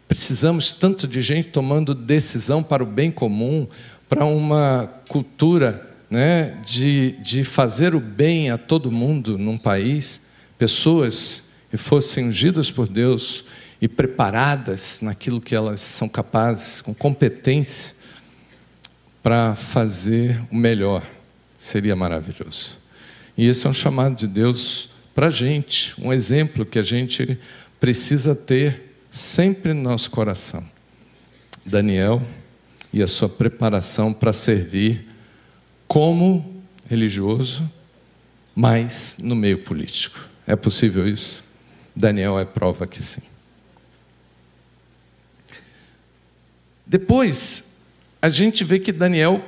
precisamos 0.08 0.72
tanto 0.72 1.06
de 1.06 1.22
gente 1.22 1.48
tomando 1.48 1.94
decisão 1.94 2.62
para 2.62 2.82
o 2.82 2.86
bem 2.86 3.10
comum, 3.10 3.66
para 4.08 4.24
uma 4.24 4.88
cultura 5.08 5.90
né, 6.10 6.60
de, 6.64 7.12
de 7.22 7.42
fazer 7.42 7.94
o 7.94 8.00
bem 8.00 8.50
a 8.50 8.58
todo 8.58 8.92
mundo 8.92 9.36
num 9.36 9.58
país, 9.58 10.22
pessoas 10.56 11.44
que 11.70 11.76
fossem 11.76 12.28
ungidas 12.28 12.70
por 12.70 12.86
Deus 12.86 13.44
e 13.80 13.88
preparadas 13.88 15.00
naquilo 15.02 15.40
que 15.40 15.54
elas 15.54 15.80
são 15.80 16.08
capazes, 16.08 16.80
com 16.80 16.94
competência, 16.94 17.94
para 19.22 19.54
fazer 19.54 20.40
o 20.52 20.56
melhor, 20.56 21.02
seria 21.58 21.96
maravilhoso. 21.96 22.78
E 23.36 23.48
esse 23.48 23.66
é 23.66 23.70
um 23.70 23.74
chamado 23.74 24.14
de 24.14 24.26
Deus 24.26 24.90
para 25.14 25.28
a 25.28 25.30
gente, 25.30 25.94
um 26.00 26.12
exemplo 26.12 26.64
que 26.64 26.78
a 26.78 26.82
gente 26.82 27.38
precisa 27.80 28.34
ter 28.34 28.93
sempre 29.14 29.72
no 29.72 29.80
nosso 29.80 30.10
coração. 30.10 30.68
Daniel 31.64 32.20
e 32.92 33.00
a 33.00 33.06
sua 33.06 33.28
preparação 33.28 34.12
para 34.12 34.32
servir 34.32 35.08
como 35.86 36.64
religioso, 36.90 37.70
mas 38.56 39.18
no 39.22 39.36
meio 39.36 39.58
político. 39.58 40.18
É 40.44 40.56
possível 40.56 41.08
isso? 41.08 41.44
Daniel 41.94 42.36
é 42.40 42.44
prova 42.44 42.88
que 42.88 43.00
sim. 43.00 43.22
Depois, 46.84 47.76
a 48.20 48.28
gente 48.28 48.64
vê 48.64 48.80
que 48.80 48.90
Daniel 48.90 49.44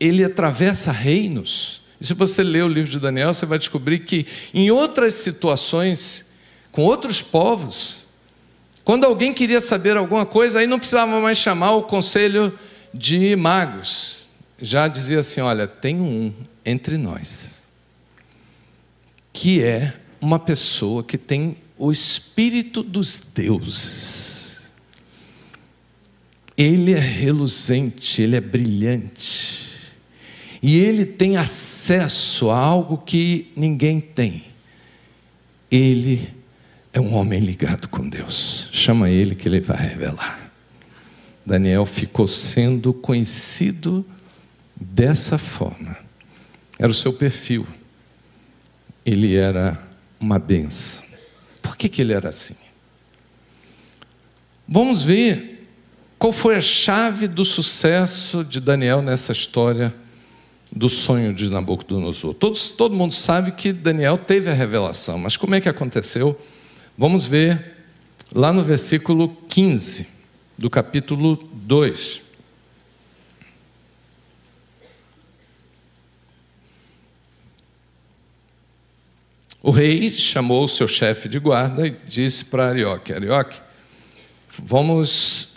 ele 0.00 0.24
atravessa 0.24 0.90
reinos. 0.90 1.82
E 2.00 2.06
se 2.06 2.14
você 2.14 2.42
ler 2.42 2.64
o 2.64 2.68
livro 2.68 2.90
de 2.90 2.98
Daniel, 2.98 3.34
você 3.34 3.44
vai 3.44 3.58
descobrir 3.58 3.98
que 4.00 4.26
em 4.54 4.70
outras 4.70 5.12
situações, 5.12 6.30
com 6.72 6.82
outros 6.82 7.20
povos, 7.20 8.05
quando 8.86 9.02
alguém 9.02 9.32
queria 9.32 9.60
saber 9.60 9.96
alguma 9.96 10.24
coisa, 10.24 10.60
aí 10.60 10.66
não 10.68 10.78
precisava 10.78 11.20
mais 11.20 11.38
chamar 11.38 11.72
o 11.72 11.82
conselho 11.82 12.56
de 12.94 13.34
magos. 13.34 14.28
Já 14.62 14.86
dizia 14.86 15.18
assim: 15.18 15.40
olha, 15.40 15.66
tem 15.66 16.00
um 16.00 16.32
entre 16.64 16.96
nós 16.96 17.64
que 19.32 19.60
é 19.60 19.92
uma 20.20 20.38
pessoa 20.38 21.02
que 21.02 21.18
tem 21.18 21.56
o 21.76 21.90
espírito 21.90 22.80
dos 22.80 23.18
deuses. 23.34 24.70
Ele 26.56 26.92
é 26.92 27.00
reluzente, 27.00 28.22
ele 28.22 28.36
é 28.36 28.40
brilhante. 28.40 29.90
E 30.62 30.78
ele 30.78 31.04
tem 31.04 31.36
acesso 31.36 32.50
a 32.50 32.56
algo 32.56 32.98
que 32.98 33.50
ninguém 33.56 34.00
tem. 34.00 34.44
Ele 35.68 36.35
é 36.96 37.00
um 37.00 37.14
homem 37.14 37.38
ligado 37.40 37.88
com 37.88 38.08
Deus. 38.08 38.70
Chama 38.72 39.10
ele 39.10 39.34
que 39.34 39.46
ele 39.46 39.60
vai 39.60 39.76
revelar. 39.76 40.50
Daniel 41.44 41.84
ficou 41.84 42.26
sendo 42.26 42.94
conhecido 42.94 44.02
dessa 44.74 45.36
forma. 45.36 45.94
Era 46.78 46.90
o 46.90 46.94
seu 46.94 47.12
perfil. 47.12 47.66
Ele 49.04 49.36
era 49.36 49.78
uma 50.18 50.38
benção. 50.38 51.04
Por 51.60 51.76
que, 51.76 51.86
que 51.86 52.00
ele 52.00 52.14
era 52.14 52.30
assim? 52.30 52.56
Vamos 54.66 55.02
ver 55.02 55.68
qual 56.18 56.32
foi 56.32 56.56
a 56.56 56.62
chave 56.62 57.28
do 57.28 57.44
sucesso 57.44 58.42
de 58.42 58.58
Daniel 58.58 59.02
nessa 59.02 59.32
história 59.32 59.94
do 60.74 60.88
sonho 60.88 61.34
de 61.34 61.50
Nabucodonosor. 61.50 62.32
Todos, 62.32 62.70
todo 62.70 62.94
mundo 62.94 63.12
sabe 63.12 63.52
que 63.52 63.70
Daniel 63.70 64.16
teve 64.16 64.48
a 64.48 64.54
revelação, 64.54 65.18
mas 65.18 65.36
como 65.36 65.54
é 65.54 65.60
que 65.60 65.68
aconteceu? 65.68 66.40
Vamos 66.98 67.26
ver 67.26 67.76
lá 68.32 68.54
no 68.54 68.64
versículo 68.64 69.28
15 69.48 70.08
do 70.56 70.70
capítulo 70.70 71.36
2. 71.36 72.22
O 79.62 79.70
rei 79.70 80.10
chamou 80.10 80.64
o 80.64 80.68
seu 80.68 80.88
chefe 80.88 81.28
de 81.28 81.38
guarda 81.38 81.86
e 81.86 81.90
disse 82.08 82.46
para 82.46 82.68
Arioque: 82.68 83.12
Arioque, 83.12 83.60
vamos 84.58 85.56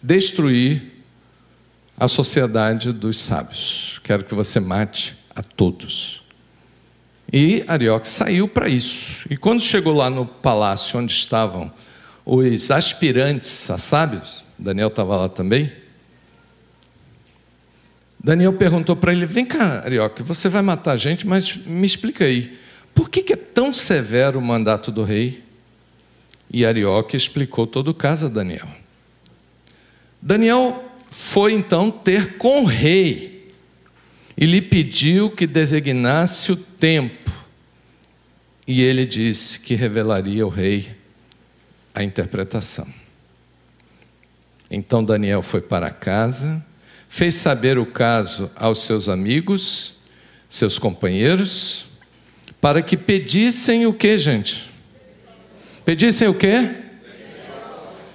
destruir 0.00 1.04
a 1.98 2.08
sociedade 2.08 2.92
dos 2.92 3.18
sábios. 3.18 4.00
Quero 4.02 4.24
que 4.24 4.34
você 4.34 4.58
mate 4.58 5.16
a 5.36 5.42
todos. 5.42 6.23
E 7.36 7.64
Arioque 7.66 8.08
saiu 8.08 8.46
para 8.46 8.68
isso. 8.68 9.26
E 9.28 9.36
quando 9.36 9.60
chegou 9.60 9.92
lá 9.92 10.08
no 10.08 10.24
palácio 10.24 11.00
onde 11.00 11.12
estavam 11.12 11.68
os 12.24 12.70
aspirantes 12.70 13.68
a 13.68 13.76
sábios, 13.76 14.44
Daniel 14.56 14.86
estava 14.86 15.16
lá 15.16 15.28
também. 15.28 15.72
Daniel 18.22 18.52
perguntou 18.52 18.94
para 18.94 19.12
ele: 19.12 19.26
Vem 19.26 19.44
cá, 19.44 19.82
Arioque, 19.84 20.22
você 20.22 20.48
vai 20.48 20.62
matar 20.62 20.92
a 20.92 20.96
gente, 20.96 21.26
mas 21.26 21.56
me 21.56 21.84
explica 21.84 22.24
aí, 22.24 22.56
por 22.94 23.10
que, 23.10 23.20
que 23.20 23.32
é 23.32 23.36
tão 23.36 23.72
severo 23.72 24.38
o 24.38 24.42
mandato 24.42 24.92
do 24.92 25.02
rei? 25.02 25.42
E 26.48 26.64
Arioque 26.64 27.16
explicou 27.16 27.66
todo 27.66 27.88
o 27.88 27.94
caso 27.94 28.26
a 28.26 28.28
Daniel. 28.28 28.68
Daniel 30.22 30.84
foi 31.10 31.52
então 31.52 31.90
ter 31.90 32.38
com 32.38 32.62
o 32.62 32.64
rei 32.64 33.50
e 34.36 34.46
lhe 34.46 34.62
pediu 34.62 35.30
que 35.30 35.48
designasse 35.48 36.52
o 36.52 36.56
tempo. 36.84 37.32
E 38.66 38.82
ele 38.82 39.06
disse 39.06 39.58
que 39.58 39.74
revelaria 39.74 40.44
ao 40.44 40.50
rei 40.50 40.94
a 41.94 42.04
interpretação. 42.04 42.86
Então 44.70 45.02
Daniel 45.02 45.40
foi 45.40 45.62
para 45.62 45.88
casa, 45.88 46.62
fez 47.08 47.36
saber 47.36 47.78
o 47.78 47.86
caso 47.86 48.50
aos 48.54 48.82
seus 48.82 49.08
amigos, 49.08 49.94
seus 50.46 50.78
companheiros, 50.78 51.86
para 52.60 52.82
que 52.82 52.98
pedissem 52.98 53.86
o 53.86 53.92
que, 53.94 54.18
gente? 54.18 54.70
Pedissem 55.86 56.28
o 56.28 56.34
que? 56.34 56.70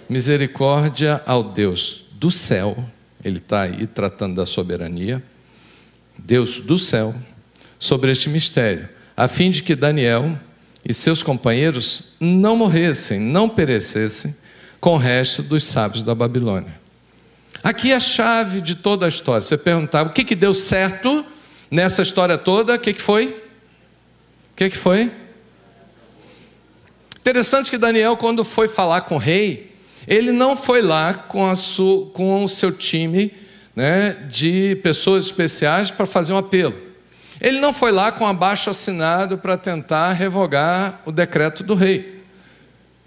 Misericórdia 0.08 1.24
ao 1.26 1.44
Deus 1.44 2.06
do 2.12 2.30
céu, 2.30 2.78
ele 3.24 3.40
está 3.40 3.64
aí 3.64 3.88
tratando 3.88 4.36
da 4.36 4.46
soberania, 4.46 5.24
Deus 6.16 6.60
do 6.60 6.78
céu, 6.78 7.16
sobre 7.80 8.12
este 8.12 8.30
mistério, 8.30 8.90
a 9.16 9.28
fim 9.28 9.50
de 9.50 9.64
que 9.64 9.74
Daniel 9.74 10.38
e 10.84 10.94
seus 10.94 11.24
companheiros 11.24 12.14
não 12.20 12.56
morressem, 12.56 13.20
não 13.20 13.48
perecessem 13.48 14.36
com 14.80 14.96
o 14.96 14.98
resto 14.98 15.42
dos 15.42 15.64
sábios 15.64 16.04
da 16.04 16.14
Babilônia. 16.14 16.80
Aqui 17.64 17.92
é 17.92 17.96
a 17.96 18.00
chave 18.00 18.62
de 18.62 18.76
toda 18.76 19.06
a 19.06 19.10
história. 19.10 19.42
Você 19.42 19.58
perguntava 19.58 20.10
o 20.10 20.14
que, 20.14 20.24
que 20.24 20.36
deu 20.36 20.54
certo 20.54 21.26
nessa 21.70 22.02
história 22.02 22.38
toda, 22.38 22.76
o 22.76 22.80
que, 22.80 22.94
que 22.94 23.02
foi? 23.02 23.28
O 23.28 24.56
que, 24.56 24.70
que 24.70 24.78
foi? 24.78 25.12
Interessante 27.20 27.70
que 27.70 27.78
Daniel, 27.78 28.18
quando 28.18 28.44
foi 28.44 28.68
falar 28.68 29.02
com 29.02 29.16
o 29.16 29.20
rei, 29.20 29.76
ele 30.08 30.32
não 30.32 30.56
foi 30.56 30.82
lá 30.82 31.14
com, 31.14 31.54
sua, 31.56 32.10
com 32.12 32.44
o 32.44 32.50
seu 32.50 32.72
time 32.72 33.32
né, 33.76 34.14
de 34.30 34.80
pessoas 34.82 35.26
especiais 35.26 35.92
para 35.92 36.06
fazer 36.06 36.34
um 36.34 36.38
apelo. 36.38 36.89
Ele 37.42 37.60
não 37.60 37.72
foi 37.72 37.92
lá 37.92 38.12
com 38.12 38.28
abaixo 38.28 38.70
assinado 38.70 39.38
para 39.38 39.58
tentar 39.58 40.14
revogar 40.14 41.02
o 41.06 41.12
decreto 41.12 41.64
do 41.64 41.74
rei. 41.74 42.24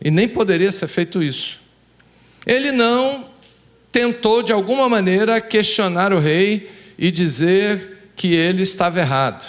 E 0.01 0.11
nem 0.11 0.29
poderia 0.29 0.73
ser 0.73 0.89
feito 0.89 1.23
isso. 1.23 1.61
Ele 2.47 2.73
não 2.73 3.29
tentou, 3.91 4.43
de 4.43 4.53
alguma 4.53 4.89
maneira, 4.89 5.41
questionar 5.41 6.13
o 6.13 6.19
rei 6.19 6.71
e 6.99 7.11
dizer 7.11 8.11
que 8.17 8.35
ele 8.35 8.63
estava 8.63 9.01
errado. 9.01 9.47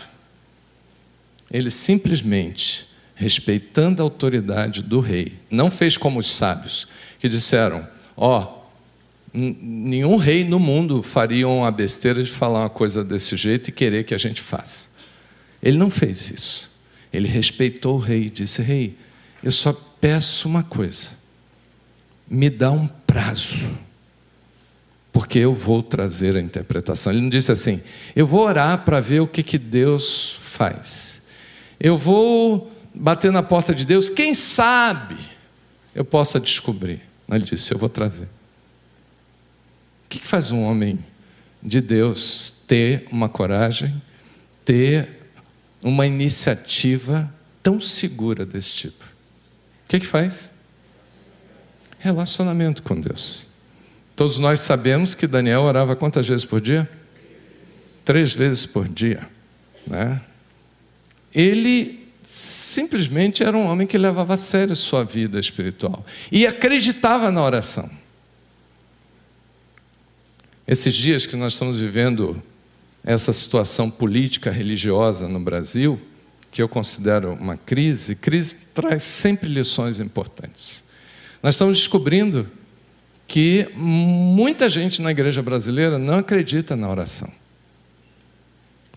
Ele 1.49 1.71
simplesmente, 1.71 2.87
respeitando 3.15 4.01
a 4.01 4.05
autoridade 4.05 4.81
do 4.81 4.99
rei, 4.99 5.39
não 5.49 5.71
fez 5.71 5.95
como 5.95 6.19
os 6.19 6.35
sábios, 6.35 6.87
que 7.19 7.29
disseram: 7.29 7.87
Ó, 8.17 8.41
oh, 8.41 8.62
nenhum 9.33 10.15
rei 10.15 10.43
no 10.43 10.59
mundo 10.59 11.01
faria 11.01 11.47
uma 11.47 11.71
besteira 11.71 12.21
de 12.23 12.29
falar 12.29 12.59
uma 12.61 12.69
coisa 12.69 13.03
desse 13.03 13.35
jeito 13.35 13.69
e 13.69 13.71
querer 13.71 14.03
que 14.03 14.13
a 14.13 14.17
gente 14.17 14.41
faça. 14.41 14.89
Ele 15.61 15.77
não 15.77 15.89
fez 15.89 16.29
isso. 16.29 16.71
Ele 17.11 17.27
respeitou 17.27 17.95
o 17.95 17.99
rei 17.99 18.23
e 18.23 18.29
disse: 18.29 18.61
Rei, 18.61 18.97
eu 19.43 19.51
só 19.51 19.73
peço 19.99 20.47
uma 20.47 20.63
coisa, 20.63 21.11
me 22.27 22.49
dá 22.49 22.71
um 22.71 22.87
prazo, 22.87 23.69
porque 25.11 25.39
eu 25.39 25.53
vou 25.53 25.81
trazer 25.81 26.35
a 26.35 26.41
interpretação. 26.41 27.11
Ele 27.11 27.21
não 27.21 27.29
disse 27.29 27.51
assim: 27.51 27.81
eu 28.15 28.27
vou 28.27 28.41
orar 28.41 28.83
para 28.83 28.99
ver 28.99 29.21
o 29.21 29.27
que, 29.27 29.41
que 29.41 29.57
Deus 29.57 30.37
faz. 30.41 31.21
Eu 31.79 31.97
vou 31.97 32.71
bater 32.93 33.31
na 33.31 33.41
porta 33.41 33.73
de 33.73 33.85
Deus, 33.85 34.09
quem 34.09 34.33
sabe 34.33 35.17
eu 35.95 36.05
possa 36.05 36.39
descobrir. 36.39 37.01
Ele 37.29 37.43
disse: 37.43 37.73
Eu 37.73 37.77
vou 37.77 37.89
trazer. 37.89 38.27
O 40.13 40.19
que 40.19 40.27
faz 40.27 40.51
um 40.51 40.61
homem 40.61 40.99
de 41.61 41.81
Deus 41.81 42.53
ter 42.67 43.07
uma 43.11 43.27
coragem, 43.27 43.99
ter 44.63 45.09
uma 45.83 46.05
iniciativa 46.05 47.33
tão 47.63 47.79
segura 47.79 48.45
desse 48.45 48.75
tipo? 48.75 49.03
O 49.03 49.87
que, 49.87 49.99
que 50.01 50.05
faz? 50.05 50.51
Relacionamento 51.97 52.83
com 52.83 52.99
Deus. 53.01 53.49
Todos 54.15 54.37
nós 54.37 54.59
sabemos 54.59 55.15
que 55.15 55.25
Daniel 55.25 55.61
orava 55.61 55.95
quantas 55.95 56.27
vezes 56.27 56.45
por 56.45 56.61
dia? 56.61 56.87
Três 58.05 58.33
vezes 58.33 58.67
por 58.67 58.87
dia. 58.87 59.27
Né? 59.87 60.21
Ele 61.33 62.07
simplesmente 62.21 63.43
era 63.43 63.57
um 63.57 63.65
homem 63.65 63.87
que 63.87 63.97
levava 63.97 64.35
a 64.35 64.37
sério 64.37 64.75
sua 64.75 65.03
vida 65.03 65.39
espiritual 65.39 66.05
e 66.31 66.45
acreditava 66.45 67.31
na 67.31 67.41
oração. 67.41 68.02
Esses 70.67 70.95
dias 70.95 71.25
que 71.25 71.35
nós 71.35 71.53
estamos 71.53 71.77
vivendo 71.77 72.41
essa 73.03 73.33
situação 73.33 73.89
política 73.89 74.49
religiosa 74.49 75.27
no 75.27 75.39
Brasil, 75.39 75.99
que 76.49 76.61
eu 76.61 76.69
considero 76.69 77.33
uma 77.33 77.57
crise, 77.57 78.15
crise 78.15 78.67
traz 78.73 79.03
sempre 79.03 79.49
lições 79.49 79.99
importantes. 79.99 80.83
Nós 81.41 81.55
estamos 81.55 81.77
descobrindo 81.77 82.49
que 83.27 83.67
muita 83.75 84.69
gente 84.69 85.01
na 85.01 85.11
igreja 85.11 85.41
brasileira 85.41 85.97
não 85.97 86.19
acredita 86.19 86.75
na 86.75 86.89
oração. 86.89 87.29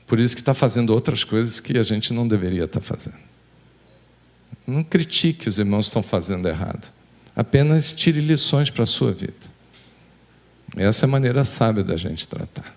Por 0.07 0.21
isso 0.21 0.37
que 0.37 0.43
está 0.43 0.55
fazendo 0.55 0.91
outras 0.91 1.25
coisas 1.25 1.59
que 1.59 1.77
a 1.77 1.83
gente 1.83 2.13
não 2.13 2.29
deveria 2.29 2.65
estar 2.65 2.81
fazendo. 2.81 3.17
Não 4.65 4.85
critique 4.85 5.49
os 5.49 5.59
irmãos 5.59 5.87
estão 5.87 6.03
fazendo 6.03 6.47
errado. 6.49 6.93
Apenas 7.35 7.93
tire 7.93 8.21
lições 8.21 8.71
para 8.71 8.85
a 8.85 8.87
sua 8.87 9.13
vida. 9.13 9.56
Essa 10.75 11.05
é 11.05 11.07
a 11.07 11.11
maneira 11.11 11.45
sábia 11.45 11.85
da 11.85 11.97
gente 11.97 12.27
tratar. 12.27 12.75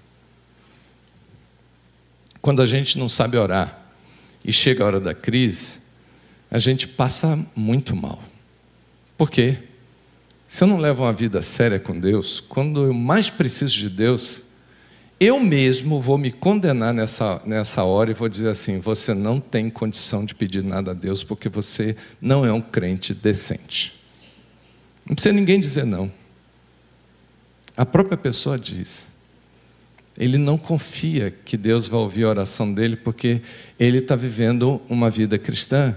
Quando 2.41 2.62
a 2.62 2.65
gente 2.65 2.97
não 2.97 3.10
sabe 3.10 3.38
orar 3.38 3.88
e 4.43 4.54
chega 4.54 4.84
a 4.84 4.88
hora 4.88 4.99
da 4.99 5.13
crise, 5.13 5.80
a 6.49 6.58
gente 6.58 6.88
passa 6.88 7.39
muito 7.56 7.95
mal. 7.95 8.21
Por 9.17 9.30
quê? 9.30 9.58
Se 10.47 10.63
eu 10.63 10.67
não 10.67 10.78
levo 10.78 11.04
uma 11.04 11.13
vida 11.13 11.41
séria 11.41 11.80
com 11.80 11.99
Deus, 11.99 12.39
quando 12.39 12.86
eu 12.86 12.93
mais 12.93 13.30
preciso 13.30 13.78
de 13.78 13.89
Deus, 13.89 14.49
eu 15.19 15.39
mesmo 15.39 15.99
vou 15.99 16.17
me 16.17 16.32
condenar 16.32 16.93
nessa, 16.93 17.41
nessa 17.45 17.84
hora 17.84 18.10
e 18.10 18.13
vou 18.13 18.30
dizer 18.30 18.47
assim: 18.47 18.80
você 18.80 19.13
não 19.13 19.39
tem 19.39 19.69
condição 19.69 20.23
de 20.23 20.34
pedir 20.34 20.63
nada 20.63 20.91
a 20.91 20.93
Deus 20.93 21.23
porque 21.23 21.49
você 21.49 21.95
não 22.21 22.45
é 22.45 22.54
um 22.54 22.62
crente 22.62 23.13
decente. 23.13 23.99
Não 25.06 25.13
precisa 25.13 25.34
ninguém 25.34 25.60
dizer 25.60 25.86
não. 25.86 26.12
A 27.79 27.85
própria 27.85 28.17
pessoa 28.17 28.59
diz. 28.59 29.09
Ele 30.17 30.37
não 30.37 30.57
confia 30.57 31.31
que 31.31 31.55
Deus 31.55 31.87
vai 31.87 32.01
ouvir 32.01 32.25
a 32.25 32.27
oração 32.29 32.73
dele 32.73 32.97
porque 32.97 33.41
ele 33.79 33.99
está 33.99 34.17
vivendo 34.17 34.81
uma 34.89 35.09
vida 35.09 35.37
cristã 35.37 35.95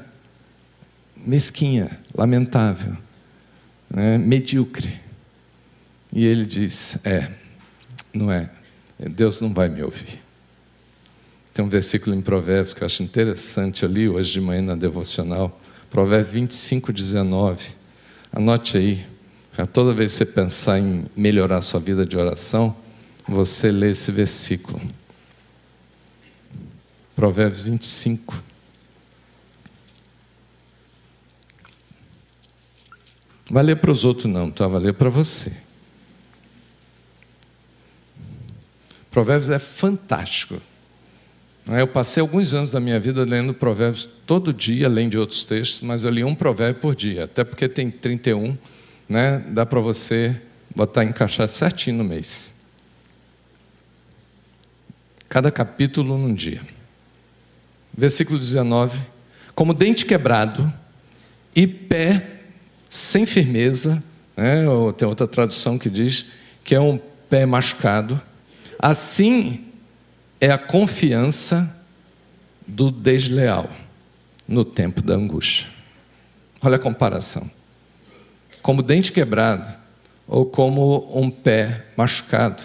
mesquinha, 1.17 1.99
lamentável, 2.15 2.97
né? 3.91 4.17
medíocre. 4.17 5.01
E 6.13 6.25
ele 6.25 6.47
diz: 6.47 7.05
é, 7.05 7.33
não 8.15 8.31
é. 8.31 8.49
Deus 8.97 9.41
não 9.41 9.53
vai 9.53 9.69
me 9.69 9.83
ouvir. 9.83 10.23
Tem 11.53 11.65
um 11.65 11.69
versículo 11.69 12.15
em 12.15 12.23
Provérbios 12.23 12.73
que 12.73 12.83
eu 12.83 12.87
acho 12.87 13.03
interessante, 13.03 13.83
eu 13.83 13.89
li 13.89 14.09
hoje 14.09 14.35
de 14.35 14.41
manhã 14.41 14.63
na 14.63 14.77
devocional, 14.77 15.61
Provérbios 15.91 16.33
25, 16.33 16.93
19. 16.93 17.75
Anote 18.33 18.79
aí, 18.79 19.12
toda 19.73 19.93
vez 19.93 20.13
que 20.13 20.19
você 20.19 20.27
pensar 20.27 20.79
em 20.79 21.05
melhorar 21.17 21.59
a 21.59 21.63
sua 21.63 21.79
vida 21.79 22.07
de 22.07 22.17
oração, 22.17 22.75
você 23.29 23.71
lê 23.71 23.91
esse 23.91 24.11
versículo. 24.11 24.81
Provérbios 27.15 27.63
25. 27.63 28.43
Vai 33.51 33.63
ler 33.63 33.77
para 33.77 33.91
os 33.91 34.05
outros, 34.05 34.33
não, 34.33 34.51
tá? 34.51 34.67
Vai 34.67 34.81
ler 34.81 34.95
para 34.95 35.11
você. 35.11 35.53
Provérbios 39.11 39.51
é 39.51 39.59
fantástico. 39.59 40.59
Eu 41.67 41.87
passei 41.87 42.21
alguns 42.21 42.55
anos 42.55 42.71
da 42.71 42.81
minha 42.81 42.99
vida 42.99 43.25
lendo 43.25 43.55
provérbios 43.55 44.09
todo 44.27 44.53
dia, 44.53 44.87
além 44.87 45.09
de 45.09 45.19
outros 45.19 45.45
textos, 45.45 45.83
mas 45.83 46.05
eu 46.05 46.11
li 46.11 46.25
um 46.25 46.35
provérbio 46.35 46.81
por 46.81 46.97
dia, 46.97 47.25
até 47.25 47.45
porque 47.45 47.69
tem 47.69 47.91
31, 47.91 48.57
né? 49.13 49.45
dá 49.49 49.67
para 49.67 49.79
você 49.79 50.41
botar 50.75 51.05
encaixado 51.05 51.53
certinho 51.53 51.99
no 51.99 52.05
mês. 52.05 52.55
Cada 55.29 55.51
capítulo 55.51 56.17
num 56.17 56.33
dia. 56.33 56.63
Versículo 57.97 58.39
19: 58.39 58.99
Como 59.55 59.75
dente 59.75 60.07
quebrado 60.07 60.73
e 61.55 61.67
pé 61.67 62.41
sem 62.89 63.27
firmeza, 63.27 64.03
né? 64.35 64.67
ou 64.67 64.93
tem 64.93 65.07
outra 65.07 65.27
tradução 65.27 65.79
que 65.79 65.91
diz 65.91 66.33
que 66.65 66.75
é 66.75 66.81
um 66.81 66.99
pé 67.29 67.45
machucado, 67.45 68.21
assim 68.79 69.67
é 70.41 70.51
a 70.51 70.59
confiança 70.59 71.77
do 72.67 72.91
desleal 72.91 73.69
no 74.49 74.65
tempo 74.65 75.03
da 75.03 75.15
angústia. 75.15 75.69
Olha 76.63 76.77
a 76.77 76.79
comparação. 76.79 77.62
Como 78.63 78.83
dente 78.83 79.13
quebrado 79.13 79.69
ou 80.27 80.47
como 80.47 81.11
um 81.19 81.31
pé 81.31 81.87
machucado, 81.97 82.63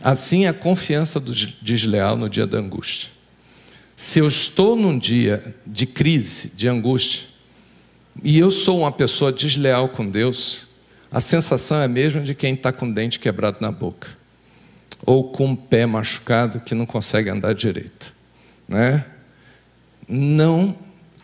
assim 0.00 0.44
é 0.44 0.48
a 0.48 0.54
confiança 0.54 1.18
do 1.18 1.34
desleal 1.34 2.16
no 2.16 2.30
dia 2.30 2.46
da 2.46 2.58
angústia. 2.58 3.10
Se 3.96 4.20
eu 4.20 4.28
estou 4.28 4.76
num 4.76 4.98
dia 4.98 5.54
de 5.66 5.86
crise, 5.86 6.52
de 6.56 6.68
angústia, 6.68 7.28
e 8.22 8.38
eu 8.38 8.50
sou 8.50 8.80
uma 8.80 8.92
pessoa 8.92 9.32
desleal 9.32 9.88
com 9.88 10.08
Deus, 10.08 10.68
a 11.10 11.20
sensação 11.20 11.80
é 11.80 11.84
a 11.84 11.88
mesma 11.88 12.20
de 12.20 12.34
quem 12.34 12.54
está 12.54 12.72
com 12.72 12.86
o 12.86 12.94
dente 12.94 13.18
quebrado 13.18 13.58
na 13.60 13.70
boca 13.70 14.08
ou 15.06 15.30
com 15.30 15.52
o 15.52 15.56
pé 15.56 15.86
machucado 15.86 16.60
que 16.60 16.74
não 16.74 16.86
consegue 16.86 17.28
andar 17.28 17.54
direito, 17.54 18.12
né? 18.66 19.04
Não 20.08 20.76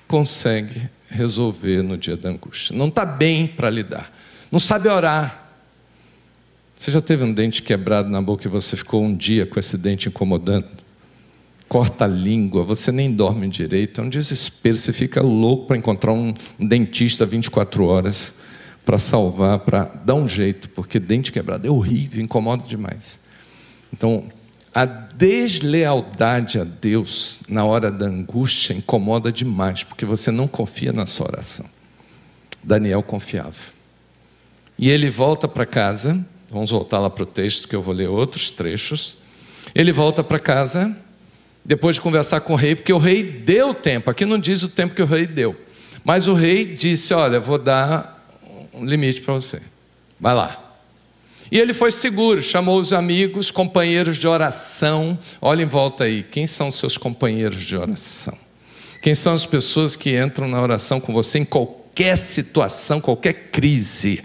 consegue 0.06 0.88
resolver 1.10 1.82
no 1.82 1.96
dia 1.96 2.16
da 2.16 2.30
angústia. 2.30 2.76
Não 2.76 2.88
está 2.88 3.04
bem 3.04 3.46
para 3.46 3.68
lidar. 3.68 4.10
Não 4.50 4.58
sabe 4.58 4.88
orar. 4.88 5.48
Você 6.76 6.90
já 6.90 7.00
teve 7.00 7.24
um 7.24 7.32
dente 7.32 7.62
quebrado 7.62 8.08
na 8.08 8.22
boca 8.22 8.46
e 8.46 8.50
você 8.50 8.76
ficou 8.76 9.02
um 9.02 9.14
dia 9.14 9.44
com 9.44 9.58
esse 9.60 9.76
dente 9.76 10.08
incomodando? 10.08 10.66
Corta 11.68 12.04
a 12.04 12.08
língua, 12.08 12.64
você 12.64 12.90
nem 12.90 13.12
dorme 13.12 13.46
direito, 13.48 14.00
é 14.00 14.04
um 14.04 14.08
desespero. 14.08 14.76
Você 14.76 14.92
fica 14.92 15.20
louco 15.20 15.66
para 15.66 15.76
encontrar 15.76 16.12
um 16.12 16.32
dentista 16.58 17.26
24 17.26 17.84
horas 17.84 18.34
para 18.84 18.98
salvar, 18.98 19.60
para 19.60 19.84
dar 19.84 20.14
um 20.14 20.26
jeito, 20.26 20.70
porque 20.70 20.98
dente 20.98 21.30
quebrado 21.30 21.66
é 21.66 21.70
horrível, 21.70 22.20
incomoda 22.20 22.64
demais. 22.66 23.20
Então, 23.92 24.24
a 24.74 24.84
deslealdade 24.84 26.58
a 26.58 26.64
Deus 26.64 27.40
na 27.48 27.64
hora 27.64 27.90
da 27.90 28.06
angústia 28.06 28.72
incomoda 28.72 29.32
demais, 29.32 29.82
porque 29.82 30.06
você 30.06 30.30
não 30.30 30.46
confia 30.46 30.92
na 30.92 31.06
sua 31.06 31.26
oração. 31.26 31.66
Daniel 32.62 33.02
confiava. 33.02 33.56
E 34.78 34.88
ele 34.88 35.10
volta 35.10 35.48
para 35.48 35.66
casa, 35.66 36.24
vamos 36.48 36.70
voltar 36.70 37.00
lá 37.00 37.10
para 37.10 37.24
o 37.24 37.26
texto 37.26 37.68
que 37.68 37.74
eu 37.74 37.82
vou 37.82 37.92
ler 37.92 38.08
outros 38.08 38.50
trechos. 38.50 39.16
Ele 39.74 39.92
volta 39.92 40.22
para 40.22 40.38
casa, 40.38 40.96
depois 41.64 41.96
de 41.96 42.02
conversar 42.02 42.40
com 42.40 42.52
o 42.52 42.56
rei, 42.56 42.74
porque 42.74 42.92
o 42.92 42.98
rei 42.98 43.22
deu 43.22 43.74
tempo, 43.74 44.10
aqui 44.10 44.24
não 44.24 44.38
diz 44.38 44.62
o 44.62 44.68
tempo 44.68 44.94
que 44.94 45.02
o 45.02 45.06
rei 45.06 45.26
deu, 45.26 45.54
mas 46.04 46.28
o 46.28 46.34
rei 46.34 46.64
disse: 46.64 47.12
Olha, 47.12 47.38
vou 47.38 47.58
dar 47.58 48.26
um 48.72 48.84
limite 48.84 49.20
para 49.20 49.34
você, 49.34 49.60
vai 50.18 50.34
lá. 50.34 50.69
E 51.50 51.58
ele 51.58 51.74
foi 51.74 51.90
seguro, 51.90 52.40
chamou 52.40 52.80
os 52.80 52.92
amigos, 52.92 53.50
companheiros 53.50 54.18
de 54.18 54.28
oração. 54.28 55.18
Olha 55.40 55.62
em 55.62 55.66
volta 55.66 56.04
aí, 56.04 56.22
quem 56.22 56.46
são 56.46 56.70
seus 56.70 56.96
companheiros 56.96 57.64
de 57.64 57.76
oração? 57.76 58.38
Quem 59.02 59.14
são 59.14 59.34
as 59.34 59.46
pessoas 59.46 59.96
que 59.96 60.16
entram 60.16 60.46
na 60.46 60.62
oração 60.62 61.00
com 61.00 61.12
você 61.12 61.38
em 61.38 61.44
qualquer 61.44 62.16
situação, 62.16 63.00
qualquer 63.00 63.50
crise? 63.50 64.22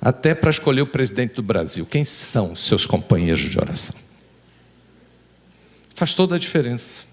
Até 0.00 0.34
para 0.34 0.50
escolher 0.50 0.82
o 0.82 0.86
presidente 0.86 1.34
do 1.34 1.42
Brasil. 1.42 1.86
Quem 1.86 2.04
são 2.04 2.54
seus 2.54 2.84
companheiros 2.84 3.48
de 3.48 3.58
oração? 3.58 3.96
Faz 5.94 6.14
toda 6.14 6.36
a 6.36 6.38
diferença. 6.38 7.04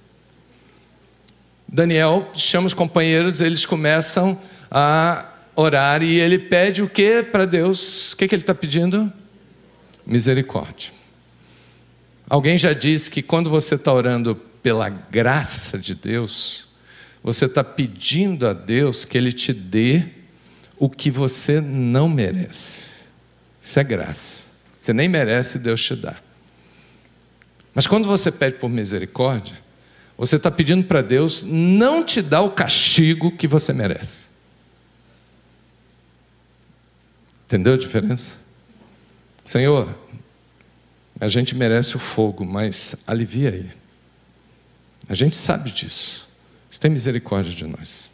Daniel 1.67 2.29
chama 2.33 2.67
os 2.67 2.73
companheiros, 2.73 3.39
eles 3.39 3.65
começam 3.65 4.37
a 4.69 5.25
orar 5.55 6.03
e 6.03 6.19
ele 6.19 6.37
pede 6.37 6.83
o 6.83 6.89
que 6.89 7.23
para 7.23 7.45
Deus? 7.45 8.11
O 8.11 8.17
que, 8.17 8.27
que 8.27 8.35
ele 8.35 8.43
está 8.43 8.53
pedindo? 8.53 9.11
Misericórdia. 10.05 10.91
Alguém 12.29 12.57
já 12.57 12.73
disse 12.73 13.09
que 13.09 13.21
quando 13.21 13.49
você 13.49 13.75
está 13.75 13.93
orando 13.93 14.35
pela 14.35 14.89
graça 14.89 15.77
de 15.77 15.93
Deus, 15.93 16.67
você 17.23 17.45
está 17.45 17.63
pedindo 17.63 18.47
a 18.47 18.53
Deus 18.53 19.05
que 19.05 19.17
Ele 19.17 19.31
te 19.31 19.53
dê 19.53 20.05
o 20.77 20.89
que 20.89 21.09
você 21.09 21.61
não 21.61 22.09
merece. 22.09 23.05
Isso 23.61 23.79
é 23.79 23.83
graça. 23.83 24.51
Você 24.81 24.93
nem 24.93 25.09
merece, 25.09 25.59
Deus 25.59 25.83
te 25.83 25.95
dá. 25.95 26.15
Mas 27.73 27.87
quando 27.87 28.07
você 28.07 28.31
pede 28.31 28.55
por 28.55 28.69
misericórdia, 28.69 29.55
você 30.17 30.37
está 30.37 30.49
pedindo 30.49 30.85
para 30.85 31.01
Deus 31.01 31.43
não 31.43 32.03
te 32.03 32.21
dar 32.21 32.41
o 32.41 32.51
castigo 32.51 33.31
que 33.31 33.47
você 33.47 33.73
merece. 33.73 34.27
Entendeu 37.45 37.73
a 37.73 37.77
diferença? 37.77 38.44
Senhor, 39.45 39.95
a 41.19 41.27
gente 41.27 41.55
merece 41.55 41.95
o 41.95 41.99
fogo, 41.99 42.43
mas 42.43 42.95
alivia 43.05 43.49
aí. 43.49 43.69
A 45.07 45.13
gente 45.13 45.35
sabe 45.35 45.69
disso. 45.69 46.27
Você 46.69 46.79
tem 46.79 46.89
misericórdia 46.89 47.53
de 47.53 47.65
nós. 47.65 48.09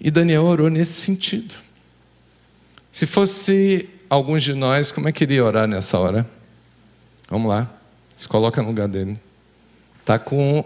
E 0.00 0.10
Daniel 0.10 0.44
orou 0.44 0.70
nesse 0.70 0.94
sentido. 0.94 1.54
Se 2.90 3.06
fosse 3.06 3.88
alguns 4.08 4.42
de 4.42 4.54
nós, 4.54 4.90
como 4.90 5.08
é 5.08 5.12
que 5.12 5.22
iria 5.22 5.44
orar 5.44 5.68
nessa 5.68 5.98
hora? 5.98 6.28
Vamos 7.28 7.48
lá. 7.48 7.70
Se 8.16 8.26
coloca 8.26 8.62
no 8.62 8.68
lugar 8.68 8.88
dele. 8.88 9.20
Está 10.00 10.18
com. 10.18 10.64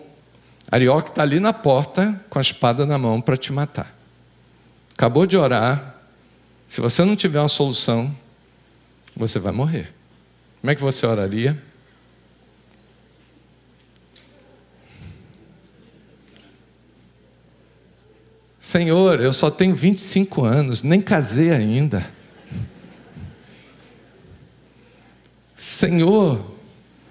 Arioque 0.71 1.11
está 1.11 1.23
ali 1.23 1.41
na 1.41 1.53
porta 1.53 2.25
com 2.31 2.39
a 2.39 2.43
espada 2.43 2.87
na 2.87 2.97
mão 2.97 3.21
para 3.21 3.37
te 3.37 3.53
matar. 3.53 3.95
Acabou 4.93 5.27
de 5.27 5.37
orar. 5.37 5.97
Se 6.67 6.81
você 6.81 7.05
não 7.05 7.15
tiver 7.15 7.41
uma 7.41 7.49
solução, 7.49 8.15
você 9.17 9.39
vai 9.39 9.53
morrer. 9.53 9.93
Como 10.61 10.71
é 10.71 10.75
que 10.75 10.81
você 10.81 11.07
oraria? 11.07 11.61
Senhor, 18.59 19.21
eu 19.21 19.31
só 19.31 19.51
tenho 19.51 19.75
25 19.75 20.43
anos, 20.43 20.83
nem 20.83 20.99
casei 20.99 21.51
ainda. 21.51 22.11
Senhor, 25.55 26.43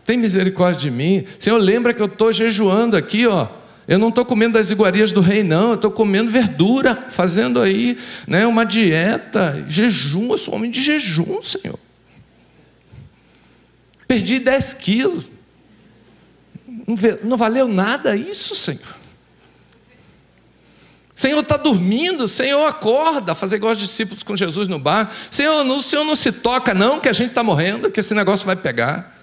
tem 0.03 0.17
misericórdia 0.17 0.81
de 0.81 0.91
mim. 0.91 1.23
Senhor, 1.39 1.57
lembra 1.57 1.93
que 1.93 2.01
eu 2.01 2.07
estou 2.07 2.33
jejuando 2.33 2.97
aqui, 2.97 3.27
ó. 3.27 3.47
Eu 3.87 3.99
não 3.99 4.09
estou 4.09 4.25
comendo 4.25 4.53
das 4.53 4.71
iguarias 4.71 5.11
do 5.11 5.21
rei, 5.21 5.43
não. 5.43 5.69
Eu 5.69 5.75
estou 5.75 5.91
comendo 5.91 6.31
verdura, 6.31 6.95
fazendo 6.95 7.61
aí 7.61 7.97
né, 8.27 8.47
uma 8.47 8.65
dieta, 8.65 9.63
jejum. 9.67 10.31
Eu 10.31 10.37
sou 10.37 10.55
homem 10.55 10.71
de 10.71 10.81
jejum, 10.81 11.41
Senhor. 11.41 11.77
Perdi 14.13 14.37
10 14.37 14.73
quilos. 14.75 15.31
Não 17.23 17.35
valeu 17.35 17.67
nada 17.67 18.15
isso, 18.15 18.55
Senhor. 18.55 18.95
Senhor 21.15 21.39
está 21.39 21.57
dormindo, 21.57 22.27
Senhor 22.27 22.63
acorda, 22.63 23.33
fazer 23.33 23.55
igual 23.55 23.73
os 23.73 23.79
discípulos 23.79 24.21
com 24.21 24.35
Jesus 24.35 24.67
no 24.67 24.77
bar. 24.77 25.11
Senhor, 25.31 25.65
o 25.65 25.81
Senhor 25.81 26.03
não 26.03 26.15
se 26.15 26.31
toca, 26.31 26.75
não, 26.75 26.99
que 26.99 27.09
a 27.09 27.13
gente 27.13 27.29
está 27.29 27.41
morrendo, 27.41 27.89
que 27.89 28.01
esse 28.01 28.13
negócio 28.13 28.45
vai 28.45 28.55
pegar. 28.55 29.19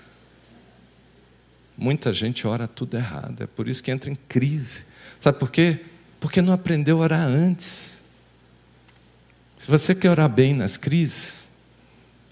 Muita 1.76 2.12
gente 2.12 2.44
ora 2.44 2.66
tudo 2.66 2.96
errado, 2.96 3.44
é 3.44 3.46
por 3.46 3.68
isso 3.68 3.84
que 3.84 3.92
entra 3.92 4.10
em 4.10 4.16
crise. 4.28 4.86
Sabe 5.20 5.38
por 5.38 5.52
quê? 5.52 5.78
Porque 6.18 6.42
não 6.42 6.52
aprendeu 6.52 6.98
a 6.98 7.02
orar 7.02 7.28
antes. 7.28 8.02
Se 9.56 9.70
você 9.70 9.94
quer 9.94 10.10
orar 10.10 10.28
bem 10.28 10.52
nas 10.52 10.76
crises, 10.76 11.49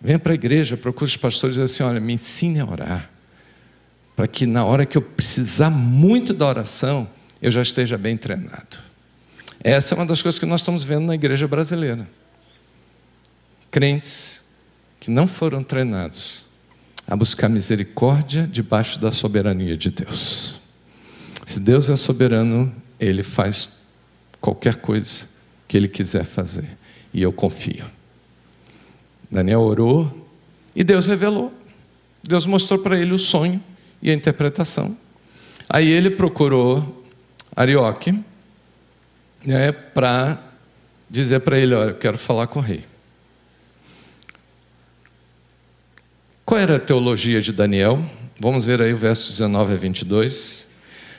Venha 0.00 0.18
para 0.18 0.32
a 0.32 0.34
igreja, 0.34 0.76
procure 0.76 1.08
os 1.10 1.16
pastores 1.16 1.56
e 1.56 1.60
diz 1.60 1.72
assim: 1.72 1.82
olha, 1.82 2.00
me 2.00 2.14
ensine 2.14 2.60
a 2.60 2.66
orar. 2.66 3.10
Para 4.14 4.28
que 4.28 4.46
na 4.46 4.64
hora 4.64 4.84
que 4.84 4.96
eu 4.98 5.02
precisar 5.02 5.70
muito 5.70 6.32
da 6.32 6.46
oração, 6.46 7.08
eu 7.40 7.50
já 7.50 7.62
esteja 7.62 7.96
bem 7.96 8.16
treinado. 8.16 8.78
Essa 9.62 9.94
é 9.94 9.96
uma 9.96 10.06
das 10.06 10.22
coisas 10.22 10.38
que 10.38 10.46
nós 10.46 10.60
estamos 10.60 10.84
vendo 10.84 11.06
na 11.06 11.14
igreja 11.14 11.46
brasileira. 11.48 12.08
Crentes 13.70 14.44
que 15.00 15.10
não 15.10 15.26
foram 15.26 15.62
treinados 15.62 16.46
a 17.06 17.16
buscar 17.16 17.48
misericórdia 17.48 18.46
debaixo 18.46 19.00
da 19.00 19.10
soberania 19.10 19.76
de 19.76 19.90
Deus. 19.90 20.60
Se 21.46 21.58
Deus 21.58 21.88
é 21.88 21.96
soberano, 21.96 22.72
Ele 23.00 23.22
faz 23.22 23.78
qualquer 24.40 24.76
coisa 24.76 25.24
que 25.66 25.76
Ele 25.76 25.88
quiser 25.88 26.24
fazer. 26.24 26.68
E 27.12 27.22
eu 27.22 27.32
confio. 27.32 27.84
Daniel 29.30 29.60
orou 29.60 30.28
e 30.74 30.82
Deus 30.82 31.06
revelou. 31.06 31.52
Deus 32.22 32.46
mostrou 32.46 32.78
para 32.78 32.98
ele 32.98 33.12
o 33.12 33.18
sonho 33.18 33.62
e 34.02 34.10
a 34.10 34.14
interpretação. 34.14 34.96
Aí 35.68 35.88
ele 35.88 36.10
procurou 36.10 37.04
Arioque 37.54 38.18
né, 39.44 39.72
para 39.72 40.38
dizer 41.08 41.40
para 41.40 41.58
ele: 41.58 41.74
Olha, 41.74 41.90
eu 41.90 41.96
quero 41.96 42.18
falar 42.18 42.46
com 42.46 42.58
o 42.58 42.62
rei. 42.62 42.84
Qual 46.44 46.58
era 46.58 46.76
a 46.76 46.80
teologia 46.80 47.42
de 47.42 47.52
Daniel? 47.52 48.02
Vamos 48.40 48.64
ver 48.64 48.80
aí 48.80 48.94
o 48.94 48.96
verso 48.96 49.28
19 49.28 49.74
a 49.74 49.76
22. 49.76 50.68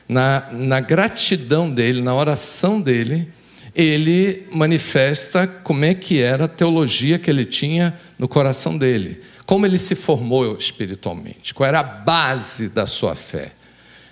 Na, 0.08 0.50
na 0.52 0.80
gratidão 0.80 1.70
dele, 1.70 2.02
na 2.02 2.16
oração 2.16 2.82
dele, 2.82 3.32
ele 3.76 4.48
manifesta 4.52 5.48
como 5.48 5.86
é 5.86 5.94
que 5.94 6.20
era 6.20 6.46
a 6.46 6.48
teologia 6.48 7.20
que 7.20 7.30
ele 7.30 7.46
tinha 7.46 7.98
no 8.18 8.28
coração 8.28 8.78
dele, 8.78 9.22
como 9.46 9.66
ele 9.66 9.80
se 9.80 9.96
formou 9.96 10.56
espiritualmente, 10.56 11.54
qual 11.54 11.68
era 11.68 11.80
a 11.80 11.84
base 11.84 12.70
da 12.70 12.86
sua 12.86 13.16
fé. 13.16 13.52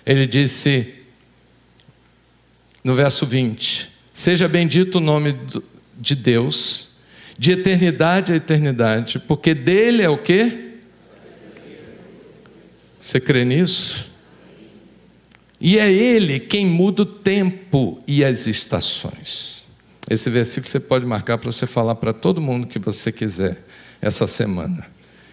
Ele 0.04 0.26
disse 0.26 0.94
no 2.82 2.94
verso 2.94 3.26
20: 3.26 3.90
Seja 4.12 4.48
bendito 4.48 4.96
o 4.96 5.00
nome 5.00 5.36
de 5.98 6.14
Deus, 6.14 6.90
de 7.38 7.52
eternidade 7.52 8.32
a 8.32 8.36
eternidade, 8.36 9.18
porque 9.20 9.54
dele 9.54 10.02
é 10.02 10.08
o 10.08 10.18
quê? 10.18 10.66
Você 12.98 13.20
crê 13.20 13.44
nisso? 13.44 14.08
E 15.60 15.78
é 15.78 15.90
Ele 15.90 16.38
quem 16.38 16.66
muda 16.66 17.02
o 17.02 17.06
tempo 17.06 18.02
e 18.06 18.24
as 18.24 18.46
estações. 18.46 19.64
Esse 20.08 20.30
versículo 20.30 20.70
você 20.70 20.80
pode 20.80 21.04
marcar 21.04 21.38
para 21.38 21.50
você 21.50 21.66
falar 21.66 21.96
para 21.96 22.12
todo 22.12 22.40
mundo 22.40 22.66
que 22.66 22.78
você 22.78 23.12
quiser 23.12 23.64
essa 24.00 24.26
semana. 24.26 24.86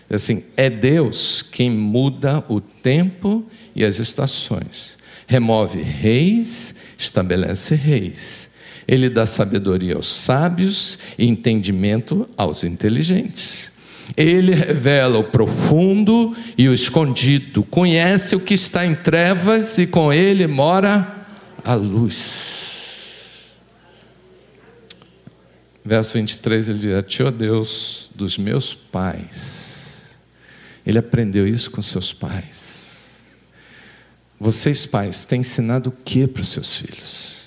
É 0.09 0.15
assim, 0.15 0.43
é 0.57 0.69
Deus 0.69 1.41
quem 1.41 1.69
muda 1.69 2.43
o 2.49 2.59
tempo 2.59 3.45
e 3.75 3.83
as 3.83 3.99
estações. 3.99 4.97
Remove 5.27 5.81
reis, 5.81 6.75
estabelece 6.97 7.75
reis. 7.75 8.51
Ele 8.88 9.09
dá 9.09 9.25
sabedoria 9.25 9.95
aos 9.95 10.07
sábios 10.07 10.99
e 11.17 11.27
entendimento 11.27 12.29
aos 12.38 12.63
inteligentes. 12.63 13.71
Ele 14.15 14.54
revela 14.54 15.18
o 15.18 15.24
profundo 15.24 16.36
e 16.58 16.70
o 16.70 16.74
escondido, 16.74 17.63
conhece 17.63 18.36
o 18.36 18.39
que 18.39 18.54
está 18.54 18.86
em 18.86 18.96
trevas 18.96 19.78
e 19.78 19.88
com 19.88 20.13
ele 20.13 20.46
mora 20.48 21.26
a 21.63 21.74
luz. 21.74 22.76
Verso 25.84 26.13
23 26.13 26.70
ele 26.70 26.80
diz: 26.80 26.94
A 26.94 27.02
ti, 27.02 27.24
ó 27.24 27.32
Deus, 27.32 28.10
dos 28.15 28.38
meus 28.38 28.74
pais. 28.74 30.18
Ele 30.86 30.98
aprendeu 30.98 31.48
isso 31.48 31.72
com 31.72 31.82
seus 31.82 32.13
pais. 32.13 33.24
Vocês, 34.39 34.86
pais, 34.86 35.24
têm 35.24 35.39
ensinado 35.41 35.89
o 35.89 35.91
que 35.91 36.28
para 36.28 36.41
os 36.41 36.50
seus 36.50 36.78
filhos? 36.78 37.44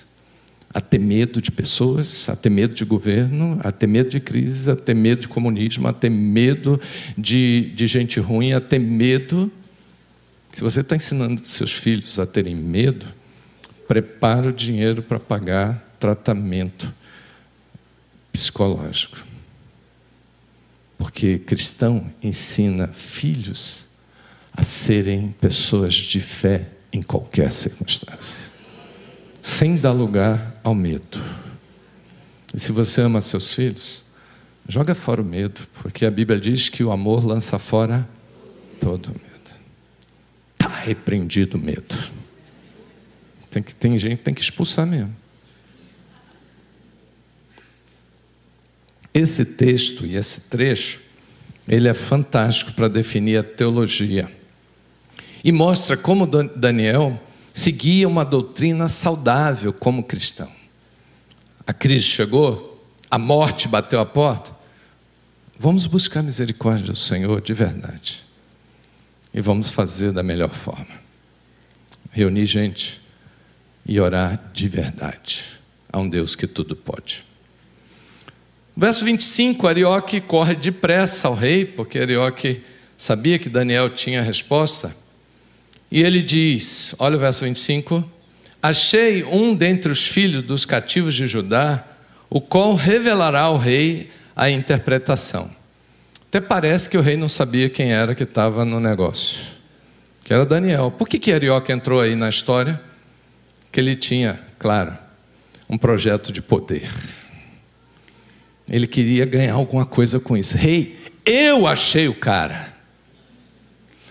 A 0.72 0.80
ter 0.80 0.98
medo 0.98 1.40
de 1.40 1.50
pessoas, 1.50 2.28
a 2.28 2.36
ter 2.36 2.50
medo 2.50 2.74
de 2.74 2.84
governo, 2.84 3.58
a 3.62 3.72
ter 3.72 3.86
medo 3.86 4.10
de 4.10 4.20
crise, 4.20 4.70
a 4.70 4.76
ter 4.76 4.94
medo 4.94 5.22
de 5.22 5.28
comunismo, 5.28 5.88
a 5.88 5.92
ter 5.92 6.10
medo 6.10 6.80
de, 7.16 7.72
de 7.74 7.86
gente 7.86 8.20
ruim, 8.20 8.52
a 8.52 8.60
ter 8.60 8.78
medo. 8.78 9.50
Se 10.52 10.62
você 10.62 10.80
está 10.80 10.94
ensinando 10.94 11.44
seus 11.46 11.72
filhos 11.72 12.18
a 12.18 12.26
terem 12.26 12.54
medo, 12.54 13.06
prepara 13.86 14.50
o 14.50 14.52
dinheiro 14.52 15.02
para 15.02 15.18
pagar 15.18 15.96
tratamento 15.98 16.92
psicológico. 18.30 19.24
Porque 20.98 21.38
cristão 21.38 22.12
ensina 22.22 22.88
filhos 22.88 23.86
a 24.52 24.62
serem 24.62 25.34
pessoas 25.40 25.94
de 25.94 26.20
fé 26.20 26.68
em 26.92 27.00
qualquer 27.00 27.50
circunstância 27.50 28.47
sem 29.42 29.76
dar 29.76 29.92
lugar 29.92 30.60
ao 30.62 30.74
medo. 30.74 31.18
E 32.54 32.58
se 32.58 32.72
você 32.72 33.02
ama 33.02 33.20
seus 33.20 33.54
filhos, 33.54 34.04
joga 34.68 34.94
fora 34.94 35.22
o 35.22 35.24
medo, 35.24 35.66
porque 35.74 36.04
a 36.04 36.10
Bíblia 36.10 36.40
diz 36.40 36.68
que 36.68 36.82
o 36.82 36.90
amor 36.90 37.24
lança 37.24 37.58
fora 37.58 38.08
todo 38.80 39.08
medo. 39.08 39.60
Está 40.54 40.68
repreendido 40.68 41.56
o 41.56 41.60
medo. 41.60 41.96
Tem, 43.50 43.62
que, 43.62 43.74
tem 43.74 43.98
gente 43.98 44.18
que 44.18 44.24
tem 44.24 44.34
que 44.34 44.42
expulsar 44.42 44.86
mesmo. 44.86 45.14
Esse 49.12 49.44
texto 49.44 50.06
e 50.06 50.16
esse 50.16 50.42
trecho, 50.42 51.00
ele 51.66 51.88
é 51.88 51.94
fantástico 51.94 52.72
para 52.72 52.88
definir 52.88 53.38
a 53.38 53.42
teologia. 53.42 54.30
E 55.42 55.50
mostra 55.50 55.96
como 55.96 56.26
Daniel 56.26 57.20
seguia 57.58 58.06
uma 58.06 58.24
doutrina 58.24 58.88
saudável 58.88 59.72
como 59.72 60.04
cristão. 60.04 60.50
A 61.66 61.72
crise 61.72 62.04
chegou, 62.04 62.86
a 63.10 63.18
morte 63.18 63.66
bateu 63.66 63.98
a 63.98 64.06
porta. 64.06 64.56
Vamos 65.58 65.84
buscar 65.84 66.22
misericórdia 66.22 66.86
do 66.86 66.96
Senhor 66.96 67.40
de 67.40 67.52
verdade. 67.52 68.24
E 69.34 69.40
vamos 69.40 69.70
fazer 69.70 70.12
da 70.12 70.22
melhor 70.22 70.50
forma. 70.50 71.08
Reunir 72.12 72.46
gente 72.46 73.00
e 73.84 73.98
orar 73.98 74.40
de 74.52 74.68
verdade 74.68 75.58
a 75.92 75.98
um 75.98 76.08
Deus 76.08 76.36
que 76.36 76.46
tudo 76.46 76.76
pode. 76.76 77.24
Verso 78.76 79.04
25, 79.04 79.66
Arioque 79.66 80.20
corre 80.20 80.54
depressa 80.54 81.26
ao 81.26 81.34
rei, 81.34 81.64
porque 81.64 81.98
Arioque 81.98 82.62
sabia 82.96 83.36
que 83.36 83.48
Daniel 83.48 83.90
tinha 83.90 84.20
a 84.20 84.22
resposta. 84.22 84.94
E 85.90 86.02
ele 86.02 86.22
diz: 86.22 86.94
olha 86.98 87.16
o 87.16 87.20
verso 87.20 87.44
25: 87.44 88.04
Achei 88.62 89.24
um 89.24 89.54
dentre 89.54 89.90
os 89.90 90.06
filhos 90.06 90.42
dos 90.42 90.64
cativos 90.64 91.14
de 91.14 91.26
Judá, 91.26 91.84
o 92.28 92.40
qual 92.40 92.74
revelará 92.74 93.42
ao 93.42 93.56
rei 93.56 94.10
a 94.34 94.50
interpretação. 94.50 95.50
Até 96.28 96.40
parece 96.40 96.90
que 96.90 96.98
o 96.98 97.00
rei 97.00 97.16
não 97.16 97.28
sabia 97.28 97.68
quem 97.68 97.92
era 97.92 98.14
que 98.14 98.24
estava 98.24 98.64
no 98.64 98.78
negócio, 98.78 99.38
que 100.22 100.32
era 100.32 100.44
Daniel. 100.44 100.90
Por 100.90 101.08
que, 101.08 101.18
que 101.18 101.32
Arioca 101.32 101.72
entrou 101.72 102.00
aí 102.00 102.14
na 102.14 102.28
história? 102.28 102.80
Que 103.72 103.80
ele 103.80 103.96
tinha, 103.96 104.38
claro, 104.58 104.96
um 105.68 105.78
projeto 105.78 106.32
de 106.32 106.42
poder. 106.42 106.90
Ele 108.68 108.86
queria 108.86 109.24
ganhar 109.24 109.54
alguma 109.54 109.86
coisa 109.86 110.20
com 110.20 110.36
isso. 110.36 110.56
Rei, 110.56 110.98
eu 111.24 111.66
achei 111.66 112.08
o 112.08 112.14
cara. 112.14 112.74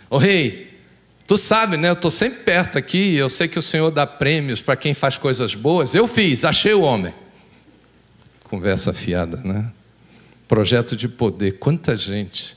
O 0.10 0.18
rei, 0.18 0.67
Tu 1.28 1.36
sabe, 1.36 1.76
né? 1.76 1.90
Eu 1.90 1.94
estou 1.94 2.10
sempre 2.10 2.40
perto 2.40 2.78
aqui, 2.78 3.16
eu 3.16 3.28
sei 3.28 3.50
que 3.50 3.60
o 3.60 3.62
Senhor 3.62 3.92
dá 3.92 4.08
prêmios 4.08 4.62
para 4.62 4.78
quem 4.78 4.94
faz 4.94 5.18
coisas 5.18 5.54
boas. 5.54 5.94
Eu 5.94 6.08
fiz, 6.08 6.46
achei 6.46 6.74
o 6.74 6.82
homem. 6.82 7.14
Conversa 8.46 8.94
fiada, 8.94 9.36
né? 9.44 9.70
Projeto 10.48 10.96
de 10.96 11.10
poder. 11.10 11.60
Quanta 11.60 11.98
gente 11.98 12.56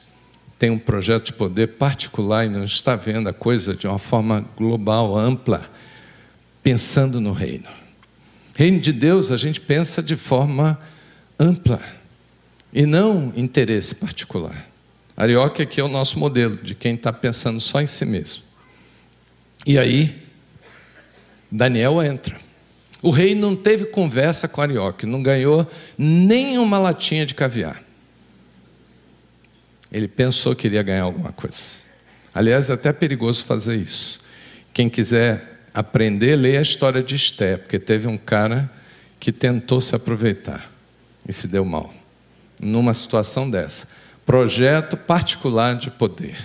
tem 0.57 0.71
um 0.71 0.79
projeto 0.79 1.27
de 1.27 1.33
poder 1.33 1.79
particular 1.79 2.47
e 2.47 2.49
não 2.49 2.63
está 2.63 2.95
vendo 2.95 3.29
a 3.29 3.33
coisa 3.33 3.75
de 3.75 3.89
uma 3.89 3.99
forma 3.99 4.47
global, 4.57 5.19
ampla, 5.19 5.69
pensando 6.63 7.21
no 7.21 7.33
reino. 7.33 7.69
Reino 8.55 8.79
de 8.79 8.93
Deus, 8.93 9.33
a 9.33 9.37
gente 9.37 9.61
pensa 9.61 10.01
de 10.01 10.15
forma 10.15 10.79
ampla 11.37 11.81
e 12.73 12.87
não 12.87 13.33
interesse 13.35 13.97
particular. 13.97 14.69
Arioque 15.17 15.61
aqui 15.61 15.81
é 15.81 15.85
o 15.85 15.89
nosso 15.89 16.21
modelo 16.21 16.57
de 16.57 16.77
quem 16.77 16.95
está 16.95 17.13
pensando 17.13 17.59
só 17.59 17.81
em 17.81 17.87
si 17.87 18.05
mesmo. 18.05 18.50
E 19.67 19.79
aí, 19.79 20.23
Daniel 21.51 22.03
entra. 22.03 22.37
O 23.03 23.11
rei 23.11 23.35
não 23.35 23.57
teve 23.57 23.87
conversa 23.87 24.47
com 24.47 24.61
Arioque, 24.61 25.07
não 25.07 25.23
ganhou 25.23 25.69
nem 25.97 26.59
uma 26.59 26.79
latinha 26.79 27.25
de 27.25 27.35
caviar. 27.35 27.83
Ele 29.91 30.07
pensou 30.07 30.55
que 30.55 30.67
iria 30.67 30.83
ganhar 30.83 31.03
alguma 31.03 31.33
coisa. 31.33 31.81
Aliás, 32.33 32.71
é 32.71 32.75
até 32.75 32.93
perigoso 32.93 33.45
fazer 33.45 33.77
isso. 33.77 34.21
Quem 34.73 34.89
quiser 34.89 35.61
aprender, 35.75 36.37
leia 36.37 36.61
a 36.61 36.63
história 36.63 37.03
de 37.03 37.17
Esté, 37.17 37.57
porque 37.57 37.79
teve 37.79 38.07
um 38.07 38.17
cara 38.19 38.71
que 39.19 39.33
tentou 39.33 39.81
se 39.81 39.95
aproveitar 39.97 40.71
e 41.29 41.33
se 41.33 41.49
deu 41.49 41.65
mal. 41.65 41.93
Numa 42.61 42.95
situação 42.95 43.51
dessa. 43.51 43.89
Projeto 44.25 44.97
particular 44.97 45.75
de 45.75 45.91
poder. 45.91 46.37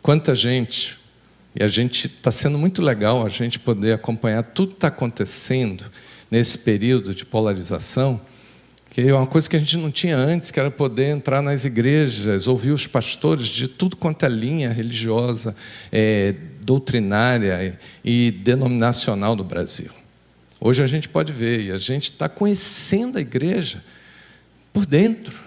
Quanta 0.00 0.34
gente 0.34 0.98
e 1.58 1.64
a 1.64 1.68
gente 1.68 2.06
está 2.06 2.30
sendo 2.30 2.58
muito 2.58 2.82
legal 2.82 3.24
a 3.24 3.30
gente 3.30 3.58
poder 3.58 3.94
acompanhar 3.94 4.42
tudo 4.42 4.68
que 4.68 4.74
está 4.74 4.88
acontecendo 4.88 5.86
nesse 6.30 6.58
período 6.58 7.14
de 7.14 7.24
polarização, 7.24 8.20
que 8.90 9.00
é 9.00 9.14
uma 9.14 9.26
coisa 9.26 9.48
que 9.48 9.56
a 9.56 9.58
gente 9.58 9.78
não 9.78 9.90
tinha 9.90 10.18
antes, 10.18 10.50
que 10.50 10.60
era 10.60 10.70
poder 10.70 11.06
entrar 11.06 11.40
nas 11.40 11.64
igrejas, 11.64 12.46
ouvir 12.46 12.72
os 12.72 12.86
pastores 12.86 13.48
de 13.48 13.68
tudo 13.68 13.96
quanto 13.96 14.26
é 14.26 14.28
linha 14.28 14.70
religiosa, 14.70 15.56
é, 15.90 16.34
doutrinária 16.60 17.78
e 18.04 18.30
denominacional 18.30 19.34
do 19.34 19.44
Brasil. 19.44 19.90
Hoje 20.60 20.82
a 20.82 20.86
gente 20.86 21.08
pode 21.08 21.32
ver, 21.32 21.60
e 21.60 21.70
a 21.70 21.78
gente 21.78 22.04
está 22.04 22.28
conhecendo 22.28 23.16
a 23.16 23.20
igreja 23.20 23.82
por 24.74 24.84
dentro. 24.84 25.42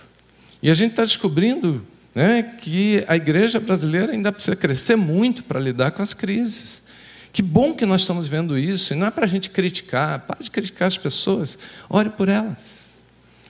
E 0.61 0.71
a 0.71 0.73
gente 0.73 0.91
está 0.91 1.03
descobrindo 1.03 1.85
né, 2.13 2.43
que 2.43 3.03
a 3.07 3.15
igreja 3.15 3.59
brasileira 3.59 4.11
ainda 4.11 4.31
precisa 4.31 4.55
crescer 4.55 4.95
muito 4.95 5.43
para 5.43 5.59
lidar 5.59 5.91
com 5.91 6.01
as 6.01 6.13
crises. 6.13 6.83
Que 7.31 7.41
bom 7.41 7.73
que 7.73 7.85
nós 7.85 8.01
estamos 8.01 8.27
vendo 8.27 8.57
isso, 8.57 8.93
e 8.93 8.95
não 8.95 9.07
é 9.07 9.11
para 9.11 9.25
a 9.25 9.27
gente 9.27 9.49
criticar, 9.49 10.19
para 10.21 10.41
de 10.41 10.49
criticar 10.49 10.87
as 10.87 10.97
pessoas, 10.97 11.59
ore 11.87 12.09
por 12.09 12.27
elas, 12.27 12.97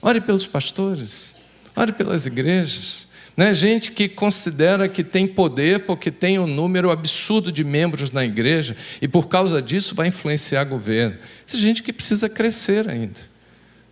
ore 0.02 0.20
pelos 0.20 0.46
pastores, 0.46 1.34
ore 1.74 1.92
pelas 1.92 2.26
igrejas. 2.26 3.08
Né? 3.36 3.54
Gente 3.54 3.92
que 3.92 4.06
considera 4.06 4.86
que 4.86 5.02
tem 5.02 5.26
poder 5.26 5.86
porque 5.86 6.10
tem 6.10 6.38
um 6.38 6.46
número 6.46 6.90
absurdo 6.90 7.50
de 7.50 7.64
membros 7.64 8.10
na 8.10 8.24
igreja 8.24 8.76
e 9.00 9.08
por 9.08 9.28
causa 9.28 9.62
disso 9.62 9.94
vai 9.94 10.08
influenciar 10.08 10.64
governo. 10.64 11.16
Essa 11.48 11.56
gente 11.56 11.82
que 11.82 11.92
precisa 11.92 12.28
crescer 12.28 12.90
ainda. 12.90 13.20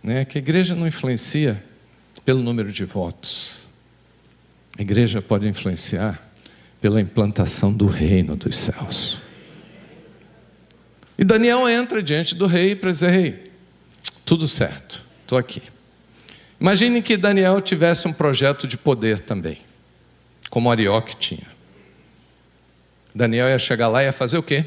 Né? 0.03 0.23
Que 0.23 0.37
a 0.37 0.41
igreja 0.41 0.75
não 0.75 0.85
influencia 0.85 1.63
pelo 2.23 2.43
número 2.43 2.71
de 2.71 2.85
votos. 2.85 3.68
A 4.79 4.81
igreja 4.81 5.21
pode 5.21 5.45
influenciar 5.45 6.25
pela 6.79 7.01
implantação 7.01 7.73
do 7.73 7.85
reino 7.85 8.37
dos 8.37 8.55
céus. 8.55 9.21
E 11.17 11.25
Daniel 11.25 11.67
entra 11.67 12.01
diante 12.01 12.33
do 12.33 12.47
rei 12.47 12.77
para 12.77 12.89
dizer: 12.89 13.09
Rei, 13.11 13.51
tudo 14.23 14.47
certo, 14.47 15.05
estou 15.21 15.37
aqui. 15.37 15.61
Imagine 16.61 17.01
que 17.01 17.17
Daniel 17.17 17.59
tivesse 17.59 18.07
um 18.07 18.13
projeto 18.13 18.65
de 18.65 18.77
poder 18.77 19.19
também, 19.19 19.59
como 20.49 20.71
Arioque 20.71 21.13
tinha. 21.13 21.47
Daniel 23.13 23.49
ia 23.49 23.59
chegar 23.59 23.89
lá 23.89 24.01
e 24.01 24.05
ia 24.05 24.13
fazer 24.13 24.37
o 24.37 24.43
quê? 24.43 24.63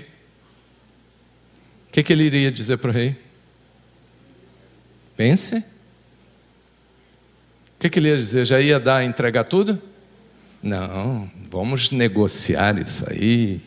O 1.89 1.93
que, 1.93 2.03
que 2.03 2.13
ele 2.13 2.25
iria 2.25 2.53
dizer 2.53 2.77
para 2.77 2.91
o 2.91 2.93
rei? 2.93 3.17
Pense. 5.17 5.57
O 5.57 5.65
que, 7.81 7.89
que 7.89 7.99
ele 7.99 8.09
ia 8.09 8.17
dizer? 8.17 8.45
Já 8.45 8.61
ia 8.61 8.79
dar, 8.79 9.03
entregar 9.05 9.45
tudo? 9.45 9.81
Não, 10.63 11.29
vamos 11.51 11.91
negociar 11.91 12.79
isso 12.79 13.05
aí. 13.11 13.61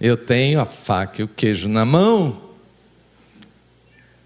Eu 0.00 0.16
tenho 0.16 0.60
a 0.60 0.64
faca 0.64 1.20
e 1.20 1.24
o 1.24 1.28
queijo 1.28 1.68
na 1.68 1.84
mão. 1.84 2.30
O 2.30 2.48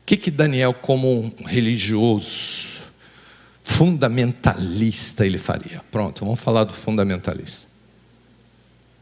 que, 0.07 0.16
que 0.16 0.31
Daniel, 0.31 0.73
como 0.73 1.11
um 1.11 1.45
religioso, 1.45 2.83
fundamentalista 3.64 5.27
ele 5.27 5.38
faria. 5.38 5.83
Pronto, 5.90 6.25
vamos 6.25 6.38
falar 6.38 6.64
do 6.64 6.73
fundamentalista. 6.73 7.68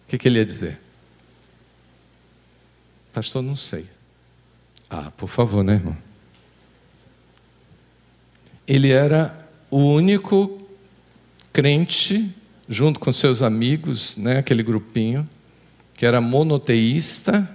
O 0.05 0.09
que, 0.09 0.19
que 0.19 0.29
ele 0.29 0.39
ia 0.39 0.47
dizer? 0.47 0.79
Pastor, 3.13 3.43
não 3.43 3.57
sei. 3.57 3.87
Ah, 4.89 5.11
por 5.17 5.29
favor, 5.29 5.63
né, 5.63 5.75
irmão? 5.75 5.97
Ele 8.67 8.91
era 8.91 9.49
o 9.71 9.79
único 9.79 10.61
crente, 11.53 12.35
junto 12.71 12.99
com 12.99 13.13
seus 13.13 13.43
amigos, 13.43 14.17
né, 14.17 14.39
aquele 14.39 14.63
grupinho, 14.63 15.29
que 15.95 16.07
era 16.07 16.23
monoteísta, 16.23 17.51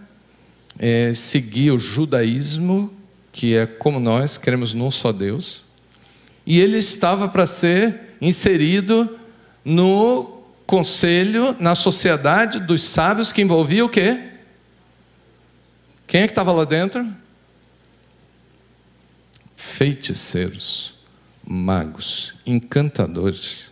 é, 0.78 1.12
seguia 1.16 1.74
o 1.74 1.80
judaísmo, 1.80 2.94
que 3.32 3.56
é 3.56 3.66
como 3.66 4.00
nós, 4.00 4.38
queremos 4.38 4.76
num 4.76 4.92
só 4.92 5.12
Deus 5.12 5.66
e 6.46 6.60
ele 6.60 6.78
estava 6.78 7.28
para 7.28 7.48
ser 7.48 8.16
inserido 8.22 9.18
no 9.64 10.44
conselho, 10.66 11.56
na 11.60 11.74
sociedade 11.74 12.60
dos 12.60 12.84
sábios 12.84 13.32
que 13.32 13.42
envolvia 13.42 13.84
o 13.84 13.90
quê? 13.90 14.32
Quem 16.06 16.22
é 16.22 16.28
que 16.28 16.32
estava 16.32 16.52
lá 16.52 16.66
dentro? 16.66 17.08
Feiticeiros, 19.56 20.94
magos, 21.44 22.36
encantadores, 22.46 23.72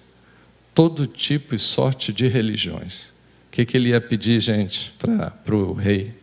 todo 0.73 1.05
tipo 1.05 1.55
e 1.55 1.59
sorte 1.59 2.11
de 2.11 2.27
religiões. 2.27 3.09
O 3.47 3.51
que, 3.51 3.65
que 3.65 3.77
ele 3.77 3.89
ia 3.89 4.01
pedir, 4.01 4.39
gente, 4.39 4.93
para 4.97 5.55
o 5.55 5.73
rei? 5.73 6.13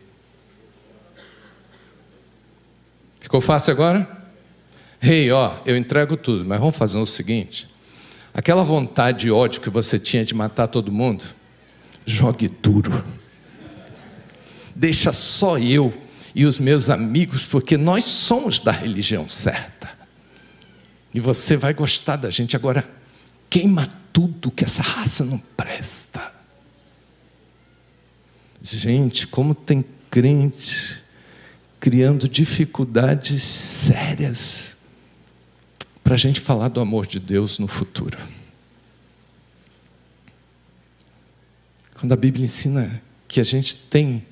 Ficou 3.19 3.39
fácil 3.39 3.71
agora? 3.71 4.19
Rei, 4.99 5.23
hey, 5.23 5.31
ó, 5.31 5.53
eu 5.65 5.77
entrego 5.77 6.17
tudo, 6.17 6.45
mas 6.45 6.59
vamos 6.59 6.75
fazer 6.75 6.97
o 6.97 7.05
seguinte: 7.05 7.67
aquela 8.33 8.63
vontade 8.63 9.27
e 9.27 9.31
ódio 9.31 9.61
que 9.61 9.69
você 9.69 9.97
tinha 9.97 10.25
de 10.25 10.35
matar 10.35 10.67
todo 10.67 10.91
mundo, 10.91 11.23
jogue 12.05 12.47
duro. 12.47 13.03
Deixa 14.75 15.13
só 15.13 15.57
eu 15.57 15.93
e 16.35 16.45
os 16.45 16.57
meus 16.57 16.89
amigos, 16.89 17.43
porque 17.43 17.77
nós 17.77 18.03
somos 18.03 18.59
da 18.59 18.71
religião 18.71 19.27
certa. 19.27 19.89
E 21.13 21.19
você 21.19 21.57
vai 21.57 21.73
gostar 21.73 22.15
da 22.15 22.29
gente. 22.29 22.55
Agora, 22.55 22.87
queima 23.49 23.87
tudo 24.11 24.51
que 24.51 24.63
essa 24.63 24.81
raça 24.81 25.23
não 25.23 25.37
presta. 25.37 26.31
Gente, 28.61 29.27
como 29.27 29.55
tem 29.55 29.83
crente 30.09 31.01
criando 31.79 32.29
dificuldades 32.29 33.41
sérias 33.41 34.77
para 36.03 36.13
a 36.13 36.17
gente 36.17 36.39
falar 36.39 36.67
do 36.67 36.79
amor 36.79 37.07
de 37.07 37.19
Deus 37.19 37.57
no 37.57 37.67
futuro. 37.67 38.19
Quando 41.99 42.11
a 42.11 42.15
Bíblia 42.15 42.45
ensina 42.45 43.01
que 43.27 43.39
a 43.39 43.43
gente 43.43 43.75
tem 43.75 44.25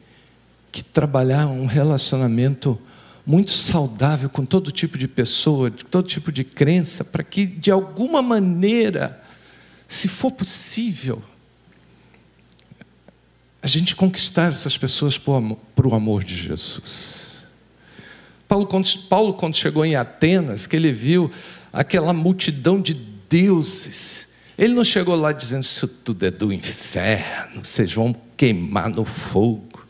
que 0.72 0.84
trabalhar 0.84 1.48
um 1.48 1.66
relacionamento 1.66 2.80
muito 3.26 3.52
saudável 3.52 4.30
com 4.30 4.46
todo 4.46 4.72
tipo 4.72 4.98
de 4.98 5.08
pessoa, 5.08 5.72
de 5.72 5.86
todo 5.86 6.08
tipo 6.08 6.32
de 6.32 6.44
crença, 6.44 7.04
para 7.04 7.24
que 7.24 7.46
de 7.46 7.72
alguma 7.72 8.22
maneira, 8.22 9.24
se 9.90 10.08
for 10.08 10.32
possível, 10.32 11.20
a 13.60 13.66
gente 13.66 13.96
conquistar 13.96 14.50
essas 14.50 14.78
pessoas 14.78 15.18
para 15.18 15.88
o 15.88 15.96
amor 15.96 16.24
de 16.24 16.36
Jesus. 16.36 17.48
Paulo 18.48 18.68
Paulo, 19.10 19.34
quando 19.34 19.56
chegou 19.56 19.84
em 19.84 19.96
Atenas, 19.96 20.68
que 20.68 20.76
ele 20.76 20.94
viu 20.94 21.32
aquela 21.74 22.14
multidão 22.14 22.80
de 22.80 22.94
deuses. 22.94 24.30
Ele 24.56 24.76
não 24.76 24.84
chegou 24.84 25.16
lá 25.16 25.32
dizendo 25.32 25.64
isso 25.64 25.88
tudo 25.88 26.24
é 26.24 26.30
do 26.30 26.54
inferno, 26.54 27.66
vocês 27.66 27.92
vão 27.92 28.16
queimar 28.38 28.90
no 28.90 29.04
fogo. 29.04 29.88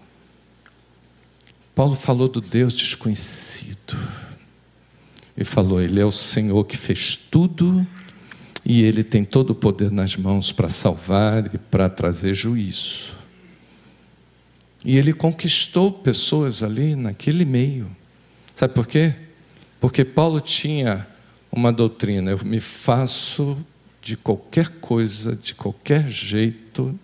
Paulo 1.75 1.97
falou 1.97 2.29
do 2.29 2.39
Deus 2.39 2.73
desconhecido. 2.73 3.97
E 5.35 5.43
falou: 5.43 5.81
Ele 5.81 5.99
é 5.99 6.05
o 6.05 6.12
Senhor 6.12 6.65
que 6.65 6.77
fez 6.77 7.17
tudo 7.17 7.85
e 8.65 8.84
Ele 8.84 9.04
tem 9.04 9.24
todo 9.24 9.52
o 9.52 9.56
poder 9.56 9.91
nas 9.91 10.15
mãos 10.15 10.52
para 10.52 10.69
salvar 10.69 11.54
e 11.54 11.58
para 11.58 11.89
trazer 11.89 12.34
juízo. 12.34 13.19
E 14.84 14.98
ele 14.98 15.12
conquistou 15.12 15.91
pessoas 15.91 16.63
ali 16.63 16.95
naquele 16.95 17.43
meio. 17.43 17.89
Sabe 18.56 18.74
por 18.74 18.88
quê? 18.88 19.13
Porque 19.80 20.06
Paulo 20.06 20.39
tinha 20.39 21.08
uma 21.52 21.72
doutrina, 21.72 22.32
eu 22.32 22.39
me 22.45 22.60
faço 22.60 23.58
de 24.02 24.15
qualquer 24.15 24.69
coisa, 24.80 25.36
de 25.36 25.54
qualquer 25.54 26.08
jeito, 26.08 26.98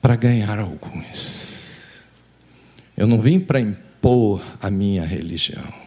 para 0.00 0.14
ganhar 0.14 0.58
alguns. 0.58 2.06
Eu 2.96 3.06
não 3.06 3.20
vim 3.20 3.40
para 3.40 3.60
impor 3.60 4.42
a 4.60 4.70
minha 4.70 5.04
religião. 5.04 5.85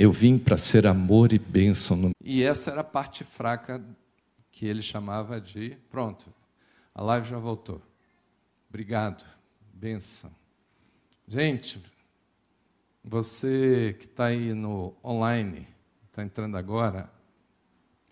Eu 0.00 0.12
vim 0.12 0.38
para 0.38 0.56
ser 0.56 0.86
amor 0.86 1.32
e 1.32 1.40
bênção. 1.40 1.96
No... 1.96 2.10
E 2.22 2.44
essa 2.44 2.70
era 2.70 2.82
a 2.82 2.84
parte 2.84 3.24
fraca 3.24 3.84
que 4.52 4.64
ele 4.64 4.80
chamava 4.80 5.40
de. 5.40 5.76
Pronto, 5.90 6.32
a 6.94 7.02
live 7.02 7.28
já 7.28 7.36
voltou. 7.36 7.82
Obrigado, 8.68 9.24
bênção. 9.74 10.30
Gente, 11.26 11.82
você 13.02 13.96
que 13.98 14.04
está 14.04 14.26
aí 14.26 14.54
no 14.54 14.94
online, 15.04 15.66
está 16.06 16.22
entrando 16.22 16.56
agora, 16.56 17.10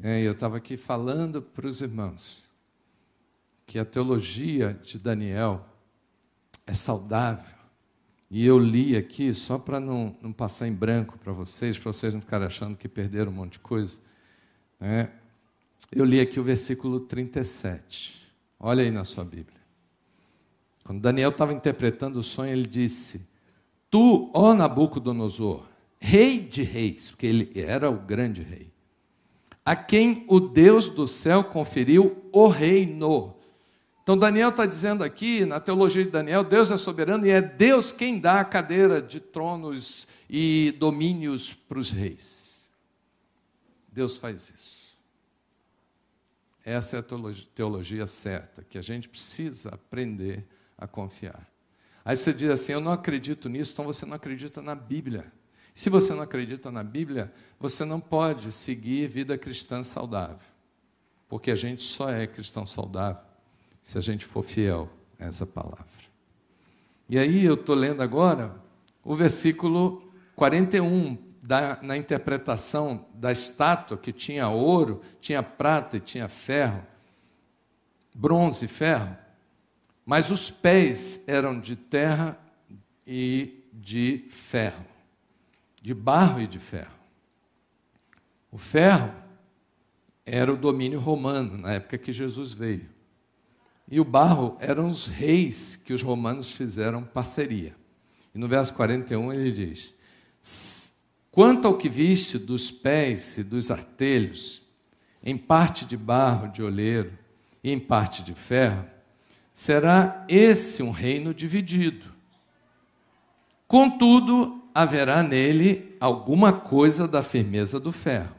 é, 0.03 0.20
eu 0.22 0.32
estava 0.32 0.57
aqui 0.57 0.76
falando 0.76 1.41
para 1.41 1.68
os 1.68 1.80
irmãos 1.80 2.51
que 3.64 3.78
a 3.78 3.84
teologia 3.84 4.74
de 4.82 4.99
Daniel 4.99 5.64
é 6.66 6.74
saudável. 6.74 7.55
E 8.31 8.45
eu 8.45 8.59
li 8.59 8.97
aqui, 8.97 9.33
só 9.33 9.59
para 9.59 9.79
não, 9.79 10.16
não 10.20 10.33
passar 10.33 10.66
em 10.66 10.72
branco 10.72 11.16
para 11.18 11.33
vocês, 11.33 11.79
para 11.79 11.93
vocês 11.93 12.12
não 12.12 12.20
ficarem 12.20 12.47
achando 12.47 12.77
que 12.77 12.89
perderam 12.89 13.31
um 13.31 13.35
monte 13.35 13.53
de 13.53 13.59
coisa. 13.61 14.01
Né? 14.81 15.11
Eu 15.93 16.05
li 16.05 16.20
aqui 16.20 16.41
o 16.41 16.43
versículo 16.45 17.01
37. 17.01 18.27
Olha 18.59 18.83
aí 18.83 18.91
na 18.91 19.05
sua 19.05 19.24
Bíblia. 19.24 19.61
Quando 20.83 21.01
Daniel 21.01 21.31
estava 21.31 21.53
interpretando 21.53 22.18
o 22.18 22.22
sonho, 22.22 22.53
ele 22.53 22.66
disse: 22.66 23.29
Tu, 23.91 24.31
ó 24.35 24.55
Nabucodonosor, 24.55 25.68
rei 25.99 26.41
de 26.41 26.62
reis, 26.62 27.11
porque 27.11 27.27
ele 27.27 27.53
era 27.55 27.89
o 27.91 27.99
grande 27.99 28.43
rei. 28.43 28.72
a 29.64 29.74
quem 29.77 30.24
o 30.29 30.41
Deus 30.41 30.89
do 30.89 31.07
céu 31.07 31.45
conferiu 31.45 32.24
o 32.33 32.49
reino. 32.49 33.36
Então, 34.07 34.16
Daniel 34.16 34.50
está 34.50 34.64
dizendo 34.64 35.02
aqui, 35.02 35.44
na 35.44 35.59
teologia 35.59 36.04
de 36.04 36.12
Daniel, 36.12 36.44
Deus 36.44 36.70
é 36.70 36.76
soberano 36.76 37.26
e 37.26 37.30
é 37.30 37.42
Deus 37.42 37.90
quem 37.90 38.20
dá 38.20 38.38
a 38.38 38.44
cadeira 38.44 39.02
de 39.02 39.18
tronos 39.18 40.07
e 40.30 40.72
domínios 40.78 41.52
para 41.52 41.76
os 41.76 41.90
reis. 41.90 42.72
Deus 43.90 44.16
faz 44.16 44.48
isso. 44.48 44.96
Essa 46.64 46.94
é 46.94 47.00
a 47.00 47.02
teologia, 47.02 47.48
teologia 47.52 48.07
certa, 48.07 48.62
que 48.62 48.78
a 48.78 48.80
gente 48.80 49.09
precisa 49.09 49.70
aprender 49.70 50.46
a 50.78 50.86
confiar. 50.86 51.44
Aí 52.04 52.14
você 52.14 52.32
diz 52.32 52.50
assim: 52.50 52.74
Eu 52.74 52.80
não 52.80 52.92
acredito 52.92 53.48
nisso, 53.48 53.72
então 53.72 53.84
você 53.86 54.07
não 54.07 54.14
acredita 54.14 54.62
na 54.62 54.76
Bíblia. 54.76 55.32
Se 55.74 55.90
você 55.90 56.14
não 56.14 56.22
acredita 56.22 56.70
na 56.70 56.84
Bíblia, 56.84 57.32
você 57.59 57.84
não 57.84 57.98
pode 57.98 58.52
seguir 58.52 59.09
vida 59.09 59.36
cristã 59.36 59.82
saudável. 59.82 60.46
Porque 61.28 61.50
a 61.50 61.57
gente 61.57 61.82
só 61.82 62.09
é 62.09 62.24
cristão 62.28 62.64
saudável 62.64 63.26
se 63.87 63.97
a 63.97 64.01
gente 64.01 64.24
for 64.24 64.43
fiel 64.43 64.91
a 65.16 65.26
essa 65.26 65.47
palavra. 65.47 65.87
E 67.09 67.16
aí 67.16 67.45
eu 67.45 67.55
estou 67.55 67.76
lendo 67.76 68.03
agora 68.03 68.61
o 69.05 69.14
versículo 69.14 70.12
41, 70.34 71.16
da, 71.41 71.80
na 71.80 71.97
interpretação 71.97 73.07
da 73.14 73.30
estátua 73.30 73.97
que 73.97 74.12
tinha 74.12 74.49
ouro, 74.49 75.01
tinha 75.20 75.41
prata 75.41 75.99
e 75.99 76.01
tinha 76.01 76.26
ferro, 76.26 76.84
bronze 78.12 78.64
e 78.64 78.68
ferro, 78.68 79.16
mas 80.05 80.32
os 80.32 80.51
pés 80.51 81.22
eram 81.28 81.61
de 81.61 81.76
terra 81.76 82.37
e 83.07 83.62
de 83.72 84.24
ferro 84.28 84.84
de 85.87 85.95
barro 85.95 86.41
e 86.41 86.49
de 86.49 86.59
ferro. 86.59 86.99
O 88.51 88.59
ferro 88.59 89.14
era 90.24 90.53
o 90.53 90.57
domínio 90.57 90.99
romano 90.99 91.57
na 91.57 91.74
época 91.74 91.97
que 91.97 92.12
Jesus 92.12 92.53
veio. 92.53 92.95
E 93.89 94.01
o 94.01 94.05
barro 94.05 94.57
eram 94.59 94.89
os 94.89 95.07
reis 95.07 95.76
que 95.76 95.93
os 95.93 96.03
romanos 96.03 96.51
fizeram 96.51 97.03
parceria. 97.05 97.74
E 98.34 98.39
no 98.39 98.49
verso 98.49 98.74
41 98.74 99.32
ele 99.32 99.53
diz: 99.53 99.95
Quanto 101.30 101.68
ao 101.68 101.78
que 101.78 101.89
viste 101.89 102.39
dos 102.39 102.70
pés 102.70 103.39
e 103.39 103.45
dos 103.45 103.70
artelhos, 103.70 104.62
em 105.22 105.37
parte 105.37 105.84
de 105.84 105.97
barro 105.97 106.53
de 106.53 106.62
oleiro 106.62 107.12
e 107.62 107.70
em 107.70 107.78
parte 107.78 108.22
de 108.22 108.34
ferro, 108.34 108.84
será 109.53 110.24
esse 110.28 110.82
um 110.82 110.91
reino 110.91 111.32
dividido. 111.32 112.14
Contudo, 113.66 114.62
haverá 114.74 115.22
nele 115.22 115.97
alguma 115.99 116.53
coisa 116.53 117.09
da 117.09 117.22
firmeza 117.22 117.80
do 117.80 117.91
ferro, 117.91 118.34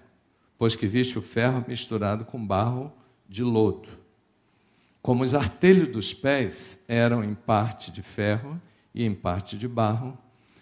pois 0.57 0.75
que 0.75 0.85
viste 0.85 1.17
o 1.17 1.21
ferro 1.21 1.65
misturado 1.67 2.23
com 2.23 2.45
barro 2.45 2.93
de 3.27 3.43
lodo. 3.43 3.89
Como 5.07 5.23
os 5.23 5.33
artelhos 5.33 5.87
dos 5.87 6.13
pés 6.13 6.83
eram 6.85 7.23
em 7.23 7.33
parte 7.33 7.93
de 7.93 8.01
ferro 8.01 8.61
e 8.93 9.05
em 9.05 9.15
parte 9.15 9.57
de 9.57 9.65
barro, 9.65 10.17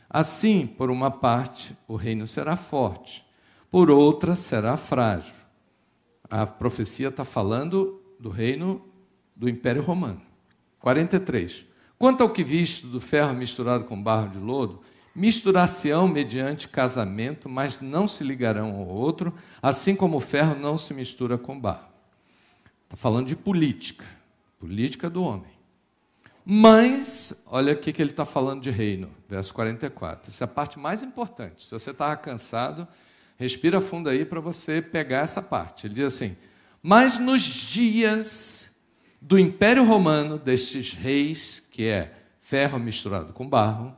assim, 0.07 0.67
por 0.67 0.91
uma 0.91 1.09
parte, 1.09 1.75
o 1.87 1.95
reino 1.95 2.27
será 2.27 2.55
forte, 2.55 3.25
por 3.71 3.89
outra, 3.89 4.35
será 4.35 4.77
frágil. 4.77 5.33
A 6.29 6.45
profecia 6.45 7.07
está 7.07 7.25
falando 7.25 7.99
do 8.19 8.29
reino 8.29 8.85
do 9.35 9.49
Império 9.49 9.81
Romano. 9.81 10.21
43. 10.77 11.65
Quanto 11.97 12.21
ao 12.21 12.29
que 12.29 12.43
viste 12.43 12.85
do 12.85 13.01
ferro 13.01 13.33
misturado 13.33 13.85
com 13.85 13.99
barro 13.99 14.29
de 14.29 14.37
lodo, 14.37 14.79
Misturar-se-ão 15.15 16.07
mediante 16.07 16.67
casamento, 16.67 17.49
mas 17.49 17.81
não 17.81 18.07
se 18.07 18.23
ligarão 18.23 18.75
ao 18.75 18.85
outro, 18.85 19.33
assim 19.59 19.95
como 19.95 20.17
o 20.17 20.19
ferro 20.19 20.55
não 20.59 20.77
se 20.77 20.93
mistura 20.93 21.35
com 21.35 21.59
barro. 21.59 21.87
Está 22.83 22.95
falando 22.97 23.27
de 23.27 23.35
política, 23.35 24.05
política 24.65 25.11
do 25.11 25.23
homem. 25.23 25.53
Mas, 26.43 27.43
olha 27.45 27.73
aqui 27.73 27.93
que 27.93 28.01
ele 28.01 28.09
está 28.09 28.25
falando 28.25 28.63
de 28.63 28.71
reino, 28.71 29.11
verso 29.29 29.53
44. 29.53 30.31
Essa 30.31 30.43
é 30.43 30.45
a 30.45 30.47
parte 30.47 30.79
mais 30.79 31.03
importante. 31.03 31.63
Se 31.65 31.71
você 31.71 31.91
estava 31.91 32.15
cansado, 32.17 32.87
respira 33.37 33.79
fundo 33.79 34.09
aí 34.09 34.25
para 34.25 34.39
você 34.39 34.81
pegar 34.81 35.19
essa 35.19 35.39
parte. 35.39 35.85
Ele 35.85 35.93
diz 35.93 36.05
assim: 36.05 36.35
Mas 36.81 37.19
nos 37.19 37.43
dias 37.43 38.71
do 39.21 39.37
Império 39.37 39.83
Romano, 39.85 40.39
destes 40.39 40.93
reis, 40.93 41.63
que 41.71 41.85
é 41.85 42.11
ferro 42.39 42.79
misturado 42.79 43.33
com 43.33 43.47
barro, 43.47 43.95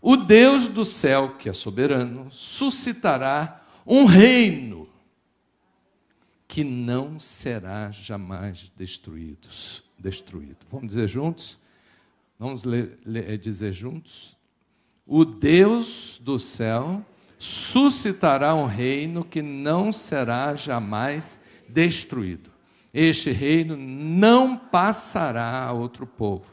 o 0.00 0.16
Deus 0.16 0.66
do 0.68 0.84
céu, 0.84 1.36
que 1.36 1.48
é 1.48 1.52
soberano, 1.52 2.30
suscitará 2.30 3.62
um 3.86 4.06
reino 4.06 4.88
que 6.48 6.64
não 6.64 7.18
será 7.18 7.90
jamais 7.90 8.72
destruído. 8.76 9.48
Destruído. 9.98 10.58
Vamos 10.70 10.88
dizer 10.88 11.08
juntos? 11.08 11.58
Vamos 12.38 12.64
ler, 12.64 12.98
ler, 13.04 13.38
dizer 13.38 13.72
juntos? 13.72 14.36
O 15.06 15.24
Deus 15.24 16.20
do 16.22 16.38
céu 16.38 17.04
suscitará 17.38 18.54
um 18.54 18.66
reino 18.66 19.24
que 19.24 19.40
não 19.42 19.92
será 19.92 20.54
jamais 20.54 21.40
destruído. 21.68 22.50
Este 22.92 23.30
reino 23.30 23.76
não 23.76 24.56
passará 24.56 25.64
a 25.64 25.72
outro 25.72 26.06
povo. 26.06 26.46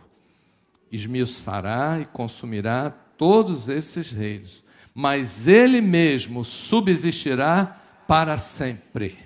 Esmiuçará 0.92 2.00
e 2.00 2.06
consumirá 2.06 2.92
todos 3.18 3.70
esses 3.70 4.12
reinos, 4.12 4.64
mas 4.94 5.48
ele 5.48 5.82
mesmo 5.82 6.44
subsistirá 6.44 7.82
para 8.08 8.38
sempre. 8.38 9.18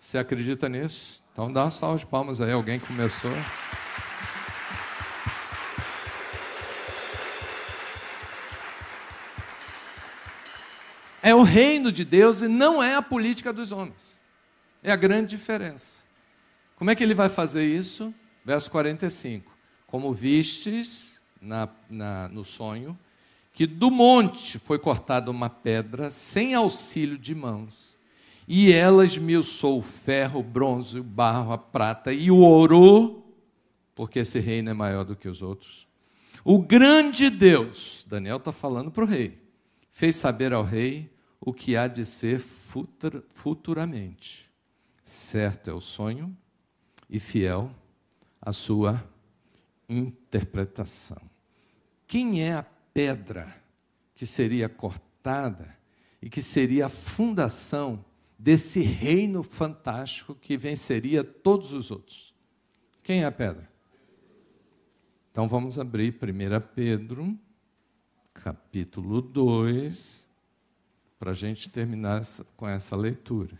Você 0.00 0.18
acredita 0.18 0.68
nisso? 0.68 1.23
Então 1.34 1.52
dá 1.52 1.64
uma 1.64 1.70
salva 1.72 1.98
de 1.98 2.06
palmas 2.06 2.40
aí, 2.40 2.52
alguém 2.52 2.78
começou. 2.78 3.32
É 11.20 11.34
o 11.34 11.42
reino 11.42 11.90
de 11.90 12.04
Deus 12.04 12.40
e 12.40 12.46
não 12.46 12.80
é 12.80 12.94
a 12.94 13.02
política 13.02 13.52
dos 13.52 13.72
homens. 13.72 14.16
É 14.80 14.92
a 14.92 14.96
grande 14.96 15.36
diferença. 15.36 16.04
Como 16.76 16.92
é 16.92 16.94
que 16.94 17.02
ele 17.02 17.14
vai 17.14 17.28
fazer 17.28 17.66
isso? 17.66 18.14
Verso 18.44 18.70
45. 18.70 19.52
Como 19.88 20.12
vistes 20.12 21.20
na, 21.40 21.68
na, 21.90 22.28
no 22.28 22.44
sonho 22.44 22.96
que 23.52 23.66
do 23.66 23.90
monte 23.90 24.56
foi 24.60 24.78
cortada 24.78 25.32
uma 25.32 25.50
pedra 25.50 26.10
sem 26.10 26.54
auxílio 26.54 27.18
de 27.18 27.34
mãos, 27.34 27.93
e 28.46 28.72
ela 28.72 29.04
esmiuçou 29.04 29.78
o 29.78 29.82
ferro, 29.82 30.40
o 30.40 30.42
bronze, 30.42 30.98
o 30.98 31.04
barro, 31.04 31.52
a 31.52 31.58
prata 31.58 32.12
e 32.12 32.30
o 32.30 32.38
ouro, 32.38 33.24
porque 33.94 34.18
esse 34.18 34.38
reino 34.38 34.70
é 34.70 34.74
maior 34.74 35.04
do 35.04 35.16
que 35.16 35.28
os 35.28 35.42
outros. 35.42 35.86
O 36.44 36.58
grande 36.58 37.30
Deus, 37.30 38.04
Daniel 38.08 38.36
está 38.36 38.52
falando 38.52 38.90
para 38.90 39.04
o 39.04 39.06
rei, 39.06 39.40
fez 39.88 40.16
saber 40.16 40.52
ao 40.52 40.62
rei 40.62 41.10
o 41.40 41.52
que 41.52 41.76
há 41.76 41.86
de 41.86 42.04
ser 42.04 42.40
futuramente. 42.40 44.50
Certo 45.04 45.70
é 45.70 45.72
o 45.72 45.80
sonho 45.80 46.36
e 47.08 47.18
fiel 47.18 47.70
a 48.40 48.52
sua 48.52 49.02
interpretação. 49.88 51.20
Quem 52.06 52.42
é 52.42 52.54
a 52.54 52.62
pedra 52.62 53.54
que 54.14 54.26
seria 54.26 54.68
cortada 54.68 55.76
e 56.20 56.30
que 56.30 56.42
seria 56.42 56.86
a 56.86 56.90
fundação 56.90 58.04
desse 58.44 58.80
reino 58.80 59.42
fantástico 59.42 60.34
que 60.34 60.54
venceria 60.54 61.24
todos 61.24 61.72
os 61.72 61.90
outros? 61.90 62.34
Quem 63.02 63.22
é 63.22 63.24
a 63.24 63.32
pedra? 63.32 63.66
Então 65.32 65.48
vamos 65.48 65.78
abrir 65.78 66.14
1 66.14 66.74
Pedro, 66.74 67.38
capítulo 68.34 69.22
2, 69.22 70.28
para 71.18 71.30
a 71.30 71.34
gente 71.34 71.70
terminar 71.70 72.20
essa, 72.20 72.44
com 72.54 72.68
essa 72.68 72.94
leitura. 72.94 73.58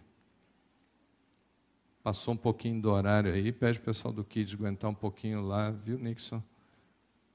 Passou 2.03 2.35
um 2.35 2.37
pouquinho 2.37 2.83
do 2.83 2.91
horário 2.91 3.33
aí, 3.33 3.51
pede 3.53 3.79
o 3.79 3.83
pessoal 3.83 4.13
do 4.13 4.23
Kids 4.23 4.53
aguentar 4.53 4.91
um 4.91 4.95
pouquinho 4.95 5.41
lá, 5.41 5.71
viu, 5.71 5.99
Nixon? 5.99 6.43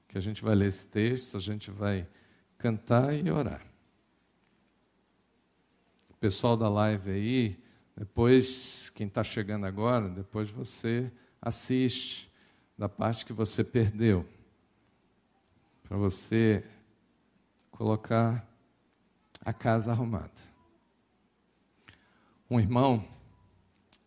que 0.06 0.16
a 0.16 0.20
gente 0.20 0.40
vai 0.40 0.54
ler 0.54 0.68
esse 0.68 0.86
texto, 0.86 1.36
a 1.36 1.40
gente 1.40 1.68
vai 1.68 2.06
cantar 2.58 3.12
e 3.12 3.28
orar. 3.28 3.69
Pessoal 6.20 6.56
da 6.56 6.68
live 6.68 7.10
aí, 7.10 7.58
depois, 7.96 8.90
quem 8.90 9.06
está 9.06 9.24
chegando 9.24 9.64
agora, 9.64 10.08
depois 10.08 10.50
você 10.50 11.10
assiste 11.40 12.30
da 12.76 12.88
parte 12.88 13.24
que 13.24 13.32
você 13.32 13.64
perdeu, 13.64 14.26
para 15.82 15.96
você 15.96 16.62
colocar 17.70 18.46
a 19.44 19.52
casa 19.52 19.90
arrumada. 19.90 20.30
Um 22.50 22.60
irmão, 22.60 23.04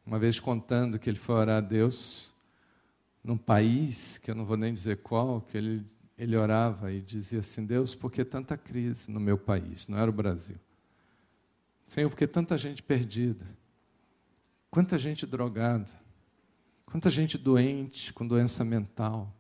uma 0.06 0.20
vez 0.20 0.40
contando 0.40 1.00
que 1.00 1.10
ele 1.10 1.18
foi 1.18 1.36
orar 1.36 1.58
a 1.58 1.66
Deus 1.66 2.32
num 3.24 3.38
país, 3.38 4.20
que 4.20 4.30
eu 4.30 4.36
não 4.36 4.46
vou 4.46 4.56
nem 4.56 4.74
dizer 4.74 4.98
qual, 5.02 5.42
que 5.42 5.58
ele 5.58 5.86
ele 6.18 6.38
orava 6.38 6.92
e 6.92 7.02
dizia 7.02 7.40
assim: 7.40 7.66
Deus, 7.66 7.96
por 7.96 8.12
que 8.12 8.24
tanta 8.24 8.58
crise 8.58 9.10
no 9.10 9.20
meu 9.20 9.38
país? 9.38 9.88
Não 9.88 9.98
era 9.98 10.10
o 10.10 10.14
Brasil. 10.14 10.58
Senhor, 11.94 12.10
porque 12.10 12.26
tanta 12.26 12.58
gente 12.58 12.82
perdida, 12.82 13.46
quanta 14.72 14.98
gente 14.98 15.28
drogada, 15.28 15.92
quanta 16.88 17.08
gente 17.08 17.38
doente 17.38 18.12
com 18.12 18.26
doença 18.26 18.66
mental. 18.66 19.32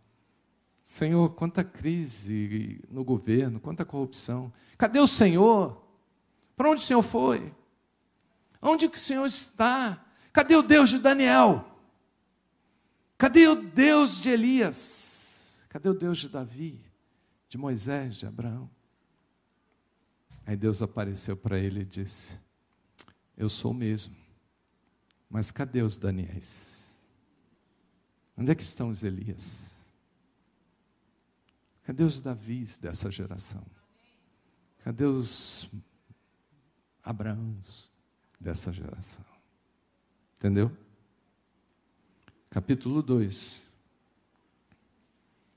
Senhor, 0.84 1.34
quanta 1.34 1.64
crise 1.64 2.80
no 2.92 3.04
governo, 3.04 3.60
quanta 3.60 3.84
corrupção. 3.84 4.54
Cadê 4.78 5.00
o 5.00 5.08
Senhor? 5.08 5.84
Para 6.56 6.70
onde 6.70 6.84
o 6.84 6.86
Senhor 6.86 7.02
foi? 7.02 7.52
Onde 8.62 8.88
que 8.88 8.98
o 8.98 9.02
Senhor 9.02 9.26
está? 9.26 10.06
Cadê 10.32 10.56
o 10.56 10.62
Deus 10.62 10.92
de 10.92 11.00
Daniel? 11.00 11.66
Cadê 13.18 13.48
o 13.48 13.56
Deus 13.56 14.22
de 14.22 14.30
Elias? 14.30 15.66
Cadê 15.70 15.90
o 15.90 15.96
Deus 15.96 16.20
de 16.20 16.30
Davi, 16.30 16.80
de 17.50 17.58
Moisés, 17.58 18.18
de 18.18 18.28
Abraão? 18.28 18.70
Aí 20.46 20.56
Deus 20.58 20.82
apareceu 20.82 21.38
para 21.38 21.58
ele 21.58 21.82
e 21.82 21.86
disse: 21.86 22.40
Eu 23.38 23.50
sou 23.50 23.72
o 23.72 23.74
mesmo. 23.76 24.16
Mas 25.30 25.52
cadê 25.52 25.82
os 25.82 25.98
Daniéis? 25.98 27.08
Onde 28.38 28.52
é 28.52 28.56
que 28.56 28.64
estão 28.64 28.90
os 28.90 29.04
Elias? 29.04 29.74
Cadê 31.84 32.04
os 32.04 32.20
Davis 32.20 32.78
dessa 32.78 33.10
geração? 33.10 33.66
Cadê 34.84 35.06
os 35.06 35.70
Abraãos 37.04 37.92
dessa 38.40 38.72
geração? 38.72 39.26
Entendeu? 40.38 40.76
Capítulo 42.50 43.02
2, 43.02 43.62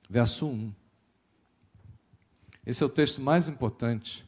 verso 0.08 0.46
1. 0.48 0.74
Esse 2.64 2.82
é 2.82 2.86
o 2.86 2.88
texto 2.88 3.20
mais 3.20 3.48
importante 3.48 4.26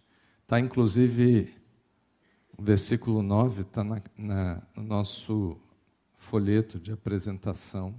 Está 0.48 0.58
inclusive 0.58 1.54
o 2.56 2.62
versículo 2.62 3.22
9, 3.22 3.60
está 3.60 3.84
na, 3.84 4.00
na, 4.16 4.62
no 4.74 4.82
nosso 4.82 5.60
folheto 6.16 6.80
de 6.80 6.90
apresentação. 6.90 7.94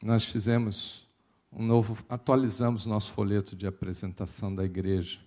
Nós 0.00 0.24
fizemos 0.26 1.08
um 1.52 1.66
novo, 1.66 1.98
atualizamos 2.08 2.86
nosso 2.86 3.12
folheto 3.12 3.56
de 3.56 3.66
apresentação 3.66 4.54
da 4.54 4.64
igreja, 4.64 5.18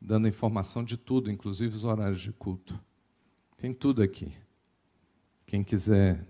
dando 0.00 0.28
informação 0.28 0.84
de 0.84 0.96
tudo, 0.96 1.28
inclusive 1.32 1.74
os 1.74 1.82
horários 1.82 2.20
de 2.20 2.30
culto. 2.30 2.78
Tem 3.56 3.74
tudo 3.74 4.04
aqui. 4.04 4.32
Quem 5.46 5.64
quiser 5.64 6.24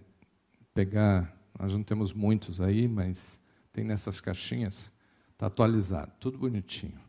pegar, 0.72 1.38
nós 1.60 1.74
não 1.74 1.82
temos 1.82 2.14
muitos 2.14 2.58
aí, 2.58 2.88
mas 2.88 3.38
tem 3.70 3.84
nessas 3.84 4.18
caixinhas, 4.18 4.90
está 5.34 5.48
atualizado, 5.48 6.10
tudo 6.18 6.38
bonitinho. 6.38 7.03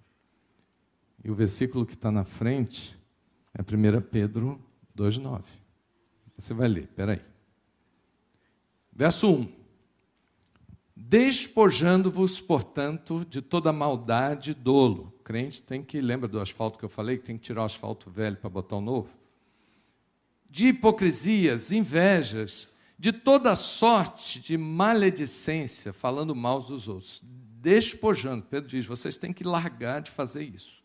E 1.25 1.31
o 1.31 1.33
versículo 1.33 1.87
que 1.87 1.95
está 1.95 2.11
na 2.11 2.23
frente 2.23 2.95
é 3.51 3.61
1 3.63 4.01
Pedro 4.11 4.63
2,9. 4.95 5.41
Você 6.37 6.53
vai 6.53 6.67
ler, 6.67 6.87
peraí. 6.89 7.19
Verso 8.93 9.33
1. 9.33 9.51
Despojando-vos, 10.95 12.39
portanto, 12.39 13.25
de 13.27 13.41
toda 13.41 13.73
maldade 13.73 14.51
e 14.51 14.53
dolo. 14.53 15.15
Crente 15.23 15.63
tem 15.63 15.83
que, 15.83 15.99
lembra 15.99 16.27
do 16.27 16.39
asfalto 16.39 16.77
que 16.77 16.85
eu 16.85 16.89
falei, 16.89 17.17
que 17.17 17.23
tem 17.23 17.39
que 17.39 17.43
tirar 17.45 17.63
o 17.63 17.65
asfalto 17.65 18.11
velho 18.11 18.37
para 18.37 18.49
botar 18.49 18.75
o 18.75 18.81
novo? 18.81 19.09
De 20.47 20.67
hipocrisias, 20.67 21.71
invejas, 21.71 22.71
de 22.99 23.11
toda 23.11 23.55
sorte 23.55 24.39
de 24.39 24.59
maledicência, 24.59 25.91
falando 25.91 26.35
mal 26.35 26.61
dos 26.61 26.87
outros. 26.87 27.19
Despojando, 27.23 28.43
Pedro 28.43 28.69
diz, 28.69 28.85
vocês 28.85 29.17
têm 29.17 29.33
que 29.33 29.43
largar 29.43 30.03
de 30.03 30.11
fazer 30.11 30.43
isso. 30.43 30.84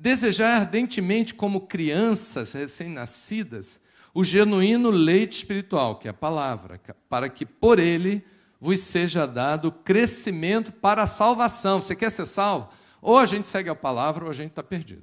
Desejar 0.00 0.60
ardentemente, 0.60 1.34
como 1.34 1.62
crianças 1.62 2.52
recém-nascidas, 2.52 3.80
o 4.14 4.22
genuíno 4.22 4.90
leite 4.90 5.38
espiritual, 5.38 5.98
que 5.98 6.06
é 6.06 6.12
a 6.12 6.14
palavra, 6.14 6.80
para 7.08 7.28
que 7.28 7.44
por 7.44 7.80
ele 7.80 8.24
vos 8.60 8.78
seja 8.78 9.26
dado 9.26 9.72
crescimento 9.72 10.70
para 10.70 11.02
a 11.02 11.06
salvação. 11.08 11.80
Você 11.80 11.96
quer 11.96 12.12
ser 12.12 12.26
salvo? 12.26 12.70
Ou 13.02 13.18
a 13.18 13.26
gente 13.26 13.48
segue 13.48 13.68
a 13.68 13.74
palavra 13.74 14.24
ou 14.24 14.30
a 14.30 14.34
gente 14.34 14.50
está 14.50 14.62
perdido. 14.62 15.02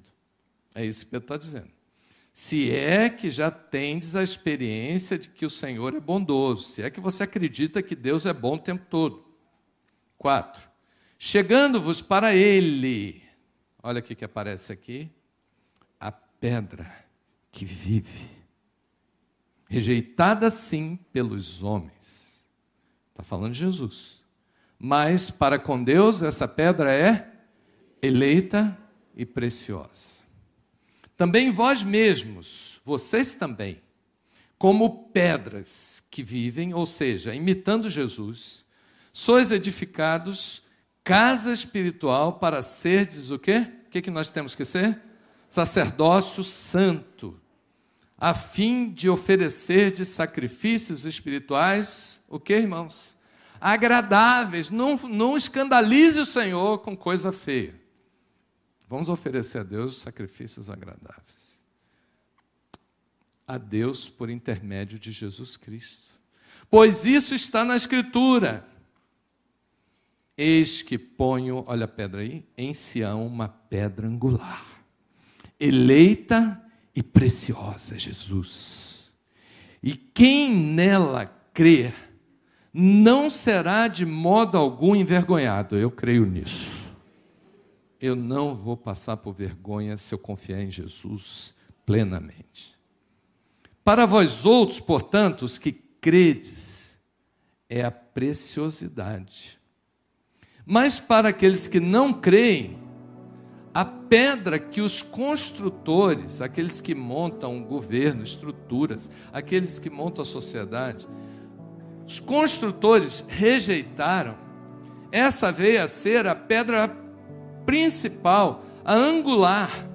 É 0.73 0.85
isso 0.85 1.03
que 1.03 1.11
Pedro 1.11 1.25
está 1.25 1.35
dizendo. 1.35 1.69
Se 2.31 2.71
é 2.71 3.09
que 3.09 3.29
já 3.29 3.51
tendes 3.51 4.15
a 4.15 4.23
experiência 4.23 5.19
de 5.19 5.27
que 5.27 5.45
o 5.45 5.49
Senhor 5.49 5.93
é 5.93 5.99
bondoso, 5.99 6.63
se 6.63 6.81
é 6.81 6.89
que 6.89 7.01
você 7.01 7.23
acredita 7.23 7.83
que 7.83 7.97
Deus 7.97 8.25
é 8.25 8.31
bom 8.31 8.55
o 8.55 8.59
tempo 8.59 8.85
todo. 8.89 9.25
Quatro. 10.17 10.69
Chegando-vos 11.19 12.01
para 12.01 12.33
Ele, 12.33 13.24
Olha 13.87 13.99
o 13.99 14.01
que 14.01 14.25
aparece 14.25 14.73
aqui. 14.73 15.11
A 15.99 16.11
pedra 16.11 16.91
que 17.51 17.65
vive, 17.65 18.31
rejeitada 19.69 20.49
sim 20.49 20.97
pelos 21.13 21.61
homens. 21.61 22.43
Está 23.11 23.21
falando 23.21 23.53
de 23.53 23.59
Jesus. 23.59 24.23
Mas 24.79 25.29
para 25.29 25.59
com 25.59 25.83
Deus 25.83 26.23
essa 26.23 26.47
pedra 26.47 26.91
é 26.91 27.31
eleita 28.01 28.75
e 29.15 29.23
preciosa. 29.23 30.23
Também 31.15 31.51
vós 31.51 31.83
mesmos, 31.83 32.81
vocês 32.83 33.35
também, 33.35 33.79
como 34.57 35.09
pedras 35.09 36.01
que 36.09 36.23
vivem, 36.23 36.73
ou 36.73 36.87
seja, 36.87 37.35
imitando 37.35 37.87
Jesus, 37.87 38.65
sois 39.13 39.51
edificados 39.51 40.64
casa 41.05 41.53
espiritual 41.53 42.33
para 42.33 42.63
serdes 42.63 43.29
o 43.29 43.37
quê? 43.37 43.71
O 43.85 43.89
que, 43.91 44.01
que 44.01 44.11
nós 44.11 44.29
temos 44.29 44.55
que 44.55 44.65
ser? 44.65 44.99
Sacerdócio 45.47 46.43
santo, 46.43 47.39
a 48.17 48.33
fim 48.33 48.91
de 48.91 49.07
oferecer 49.07 49.91
de 49.91 50.03
sacrifícios 50.03 51.05
espirituais, 51.05 52.23
o 52.27 52.39
que, 52.39 52.55
irmãos? 52.55 53.15
Agradáveis. 53.61 54.69
Não, 54.71 54.97
não 54.97 55.37
escandalize 55.37 56.19
o 56.19 56.25
Senhor 56.25 56.79
com 56.79 56.97
coisa 56.97 57.31
feia. 57.31 57.79
Vamos 58.89 59.07
oferecer 59.07 59.59
a 59.59 59.63
Deus 59.63 59.97
sacrifícios 59.97 60.69
agradáveis. 60.69 61.63
A 63.47 63.59
Deus 63.59 64.09
por 64.09 64.29
intermédio 64.29 64.97
de 64.97 65.11
Jesus 65.11 65.55
Cristo. 65.55 66.13
Pois 66.69 67.05
isso 67.05 67.35
está 67.35 67.63
na 67.63 67.75
Escritura. 67.75 68.74
Eis 70.37 70.81
que 70.81 70.97
ponho, 70.97 71.63
olha 71.65 71.85
a 71.85 71.87
pedra 71.87 72.21
aí, 72.21 72.45
em 72.57 72.73
Sião 72.73 73.25
uma 73.25 73.47
pedra 73.47 74.07
angular, 74.07 74.65
eleita 75.57 76.61
e 76.93 77.01
preciosa, 77.01 77.97
Jesus. 77.97 79.13
E 79.81 79.95
quem 79.95 80.53
nela 80.53 81.25
crer, 81.53 81.93
não 82.73 83.29
será 83.29 83.87
de 83.87 84.05
modo 84.05 84.57
algum 84.57 84.93
envergonhado. 84.95 85.77
Eu 85.77 85.89
creio 85.89 86.25
nisso. 86.25 86.91
Eu 88.01 88.15
não 88.15 88.53
vou 88.53 88.75
passar 88.75 89.15
por 89.17 89.33
vergonha 89.33 89.95
se 89.95 90.13
eu 90.13 90.19
confiar 90.19 90.61
em 90.61 90.69
Jesus 90.69 91.53
plenamente. 91.85 92.75
Para 93.83 94.05
vós 94.05 94.45
outros, 94.45 94.81
portanto, 94.81 95.43
os 95.43 95.57
que 95.57 95.71
credes, 95.71 96.99
é 97.69 97.83
a 97.83 97.91
preciosidade 97.91 99.59
mas 100.65 100.99
para 100.99 101.29
aqueles 101.29 101.67
que 101.67 101.79
não 101.79 102.11
creem, 102.11 102.79
a 103.73 103.83
pedra 103.83 104.57
que 104.57 104.79
os 104.79 105.01
construtores, 105.01 106.41
aqueles 106.41 106.79
que 106.79 106.95
montam 106.95 107.57
o 107.57 107.65
governo, 107.65 108.23
estruturas, 108.23 109.11
aqueles 109.33 109.77
que 109.77 109.89
montam 109.89 110.21
a 110.21 110.25
sociedade, 110.25 111.05
os 112.07 112.19
construtores 112.19 113.23
rejeitaram, 113.27 114.35
essa 115.11 115.51
veio 115.51 115.83
a 115.83 115.87
ser 115.87 116.25
a 116.25 116.33
pedra 116.33 116.95
principal, 117.65 118.63
a 118.83 118.93
angular. 118.95 119.87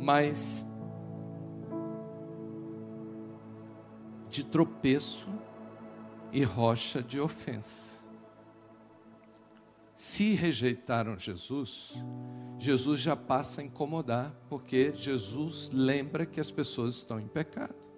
Mas 0.00 0.64
de 4.28 4.44
tropeço 4.44 5.28
e 6.32 6.42
rocha 6.42 7.02
de 7.02 7.20
ofensa. 7.20 8.01
Se 10.02 10.34
rejeitaram 10.34 11.16
Jesus, 11.16 11.94
Jesus 12.58 12.98
já 12.98 13.14
passa 13.14 13.60
a 13.60 13.64
incomodar, 13.64 14.34
porque 14.48 14.90
Jesus 14.92 15.70
lembra 15.72 16.26
que 16.26 16.40
as 16.40 16.50
pessoas 16.50 16.96
estão 16.96 17.20
em 17.20 17.28
pecado. 17.28 17.88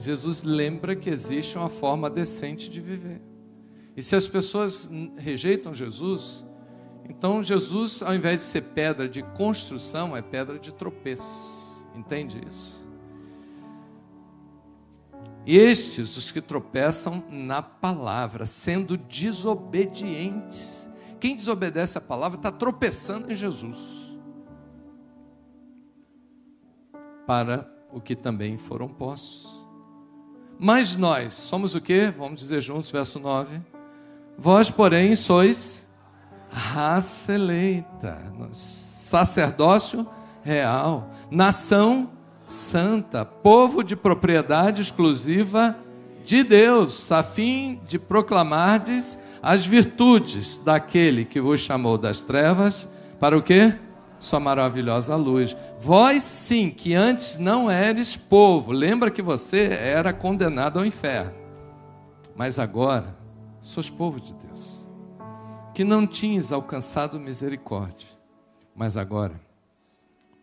Jesus 0.00 0.42
lembra 0.42 0.96
que 0.96 1.08
existe 1.08 1.56
uma 1.56 1.68
forma 1.68 2.10
decente 2.10 2.68
de 2.68 2.80
viver. 2.80 3.22
E 3.96 4.02
se 4.02 4.16
as 4.16 4.26
pessoas 4.26 4.90
rejeitam 5.16 5.72
Jesus, 5.72 6.44
então 7.08 7.40
Jesus, 7.40 8.02
ao 8.02 8.12
invés 8.12 8.38
de 8.38 8.46
ser 8.46 8.62
pedra 8.62 9.08
de 9.08 9.22
construção, 9.22 10.16
é 10.16 10.20
pedra 10.20 10.58
de 10.58 10.74
tropeço. 10.74 11.78
Entende 11.94 12.40
isso? 12.48 12.84
Estes, 15.46 16.16
os 16.16 16.32
que 16.32 16.40
tropeçam 16.40 17.22
na 17.30 17.62
palavra, 17.62 18.44
sendo 18.44 18.96
desobedientes 18.96 20.86
quem 21.20 21.36
desobedece 21.36 21.98
a 21.98 22.00
palavra 22.00 22.38
está 22.38 22.50
tropeçando 22.50 23.32
em 23.32 23.36
Jesus. 23.36 24.06
para 27.26 27.68
o 27.92 28.00
que 28.00 28.14
também 28.14 28.56
foram 28.56 28.88
postos. 28.88 29.50
Mas 30.58 30.96
nós 30.96 31.34
somos 31.34 31.74
o 31.74 31.80
que? 31.80 32.06
Vamos 32.08 32.40
dizer 32.40 32.60
juntos, 32.60 32.90
verso 32.90 33.18
9. 33.18 33.60
Vós, 34.38 34.70
porém, 34.70 35.16
sois 35.16 35.86
raça 36.48 37.34
eleita, 37.34 38.22
sacerdócio 38.52 40.06
real, 40.42 41.10
nação 41.30 42.10
santa, 42.46 43.24
povo 43.24 43.82
de 43.82 43.96
propriedade 43.96 44.80
exclusiva 44.80 45.76
de 46.24 46.44
Deus, 46.44 47.10
a 47.10 47.22
fim 47.22 47.80
de 47.86 47.98
proclamardes 47.98 49.18
as 49.46 49.64
virtudes 49.64 50.58
daquele 50.58 51.24
que 51.24 51.40
vos 51.40 51.60
chamou 51.60 51.96
das 51.96 52.20
trevas 52.20 52.88
para 53.20 53.38
o 53.38 53.40
quê? 53.40 53.78
Sua 54.18 54.40
maravilhosa 54.40 55.14
luz. 55.14 55.56
Vós 55.78 56.24
sim, 56.24 56.68
que 56.68 56.96
antes 56.96 57.38
não 57.38 57.70
eres 57.70 58.16
povo, 58.16 58.72
lembra 58.72 59.08
que 59.08 59.22
você 59.22 59.68
era 59.68 60.12
condenado 60.12 60.80
ao 60.80 60.84
inferno, 60.84 61.32
mas 62.34 62.58
agora 62.58 63.16
sois 63.60 63.88
povo 63.88 64.20
de 64.20 64.34
Deus, 64.34 64.84
que 65.72 65.84
não 65.84 66.08
tinhas 66.08 66.50
alcançado 66.50 67.20
misericórdia, 67.20 68.08
mas 68.74 68.96
agora 68.96 69.40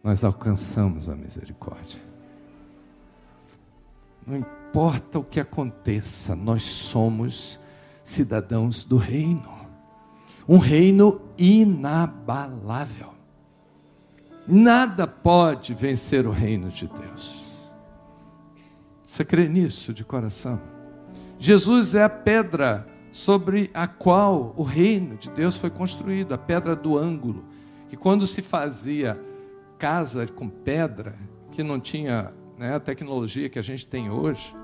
nós 0.01 0.23
alcançamos 0.23 1.09
a 1.09 1.15
misericórdia. 1.15 1.99
Não 4.25 4.37
importa 4.37 5.19
o 5.19 5.25
que 5.25 5.41
aconteça, 5.41 6.37
nós 6.37 6.63
somos 6.63 7.59
cidadãos 8.03 8.83
do 8.83 8.97
reino. 8.97 9.51
Um 10.47 10.57
reino 10.57 11.21
inabalável. 11.37 13.13
Nada 14.45 15.07
pode 15.07 15.73
vencer 15.73 16.27
o 16.27 16.31
reino 16.31 16.69
de 16.69 16.87
Deus. 16.87 17.41
Você 19.07 19.23
crê 19.23 19.47
nisso 19.47 19.93
de 19.93 20.03
coração? 20.03 20.59
Jesus 21.39 21.95
é 21.95 22.03
a 22.03 22.09
pedra 22.09 22.87
sobre 23.11 23.69
a 23.73 23.87
qual 23.87 24.53
o 24.57 24.63
reino 24.63 25.15
de 25.15 25.29
Deus 25.29 25.55
foi 25.55 25.69
construído, 25.69 26.33
a 26.33 26.37
pedra 26.37 26.75
do 26.75 26.97
ângulo, 26.97 27.45
que 27.87 27.95
quando 27.95 28.25
se 28.25 28.41
fazia 28.41 29.19
casa 29.77 30.25
com 30.27 30.49
pedra, 30.49 31.15
que 31.51 31.61
não 31.61 31.79
tinha 31.79 32.33
né, 32.57 32.75
a 32.75 32.79
tecnologia 32.79 33.49
que 33.49 33.59
a 33.59 33.61
gente 33.61 33.85
tem 33.85 34.09
hoje, 34.09 34.55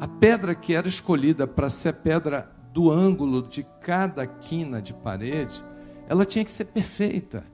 a 0.00 0.08
pedra 0.08 0.54
que 0.54 0.74
era 0.74 0.88
escolhida 0.88 1.46
para 1.46 1.70
ser 1.70 1.90
a 1.90 1.92
pedra 1.92 2.50
do 2.72 2.90
ângulo 2.90 3.42
de 3.42 3.64
cada 3.80 4.26
quina 4.26 4.82
de 4.82 4.92
parede, 4.92 5.62
ela 6.08 6.24
tinha 6.24 6.44
que 6.44 6.50
ser 6.50 6.64
perfeita. 6.66 7.44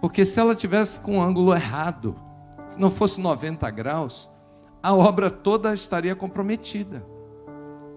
Porque 0.00 0.24
se 0.24 0.40
ela 0.40 0.54
tivesse 0.54 0.98
com 1.00 1.18
o 1.18 1.22
ângulo 1.22 1.54
errado, 1.54 2.16
se 2.68 2.80
não 2.80 2.90
fosse 2.90 3.20
90 3.20 3.70
graus, 3.70 4.30
a 4.82 4.94
obra 4.94 5.30
toda 5.30 5.72
estaria 5.72 6.14
comprometida. 6.14 7.04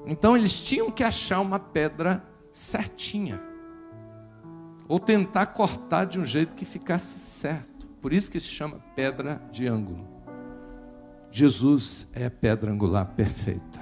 Então 0.06 0.36
eles 0.38 0.62
tinham 0.62 0.92
que 0.92 1.04
achar 1.04 1.40
uma 1.40 1.60
pedra 1.60 2.24
certinha. 2.52 3.42
Ou 4.88 5.00
tentar 5.00 5.48
cortar 5.48 6.06
de 6.06 6.20
um 6.20 6.26
jeito 6.26 6.56
que 6.56 6.64
ficasse 6.64 7.20
certo. 7.20 7.88
Por 8.02 8.14
isso 8.14 8.32
que 8.32 8.40
se 8.40 8.48
chama 8.48 8.80
pedra 8.96 9.42
de 9.52 9.68
ângulo. 9.68 10.17
Jesus 11.38 12.08
é 12.16 12.26
a 12.26 12.32
pedra 12.32 12.72
angular 12.72 13.06
perfeita 13.06 13.80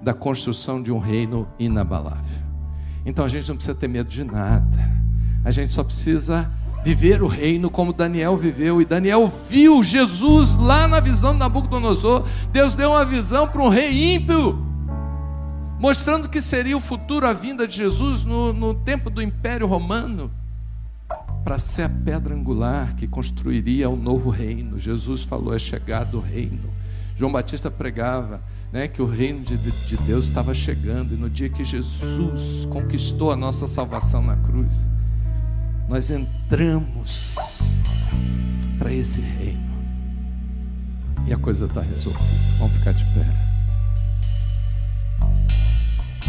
da 0.00 0.14
construção 0.14 0.82
de 0.82 0.90
um 0.90 0.98
reino 0.98 1.46
inabalável. 1.58 2.42
Então 3.04 3.26
a 3.26 3.28
gente 3.28 3.46
não 3.46 3.56
precisa 3.56 3.76
ter 3.76 3.88
medo 3.88 4.08
de 4.08 4.24
nada. 4.24 4.90
A 5.44 5.50
gente 5.50 5.70
só 5.70 5.84
precisa 5.84 6.50
viver 6.82 7.22
o 7.22 7.26
reino 7.26 7.68
como 7.68 7.92
Daniel 7.92 8.38
viveu. 8.38 8.80
E 8.80 8.86
Daniel 8.86 9.30
viu 9.50 9.82
Jesus 9.82 10.56
lá 10.56 10.88
na 10.88 10.98
visão 10.98 11.34
de 11.34 11.40
Nabucodonosor. 11.40 12.24
Deus 12.50 12.72
deu 12.72 12.92
uma 12.92 13.04
visão 13.04 13.46
para 13.46 13.60
um 13.60 13.68
rei 13.68 14.14
ímpio, 14.14 14.64
mostrando 15.78 16.26
que 16.26 16.40
seria 16.40 16.74
o 16.74 16.80
futuro, 16.80 17.26
a 17.26 17.34
vinda 17.34 17.68
de 17.68 17.76
Jesus 17.76 18.24
no, 18.24 18.50
no 18.54 18.72
tempo 18.72 19.10
do 19.10 19.20
Império 19.20 19.66
Romano, 19.66 20.30
para 21.44 21.58
ser 21.58 21.82
a 21.82 21.88
pedra 21.90 22.34
angular 22.34 22.96
que 22.96 23.06
construiria 23.06 23.90
o 23.90 23.96
novo 23.96 24.30
reino. 24.30 24.78
Jesus 24.78 25.22
falou: 25.22 25.54
é 25.54 25.58
chegado 25.58 26.16
o 26.16 26.22
reino. 26.22 26.72
João 27.16 27.30
Batista 27.30 27.70
pregava 27.70 28.42
né, 28.72 28.88
que 28.88 29.00
o 29.00 29.06
reino 29.06 29.40
de, 29.40 29.56
de 29.56 29.96
Deus 29.98 30.26
estava 30.26 30.52
chegando, 30.52 31.14
e 31.14 31.16
no 31.16 31.30
dia 31.30 31.48
que 31.48 31.64
Jesus 31.64 32.66
conquistou 32.66 33.30
a 33.30 33.36
nossa 33.36 33.66
salvação 33.66 34.20
na 34.20 34.36
cruz, 34.36 34.88
nós 35.88 36.10
entramos 36.10 37.36
para 38.78 38.92
esse 38.92 39.20
reino, 39.20 39.74
e 41.26 41.32
a 41.32 41.38
coisa 41.38 41.66
está 41.66 41.82
resolvida. 41.82 42.24
Vamos 42.58 42.76
ficar 42.76 42.92
de 42.92 43.04
pé. 43.04 43.53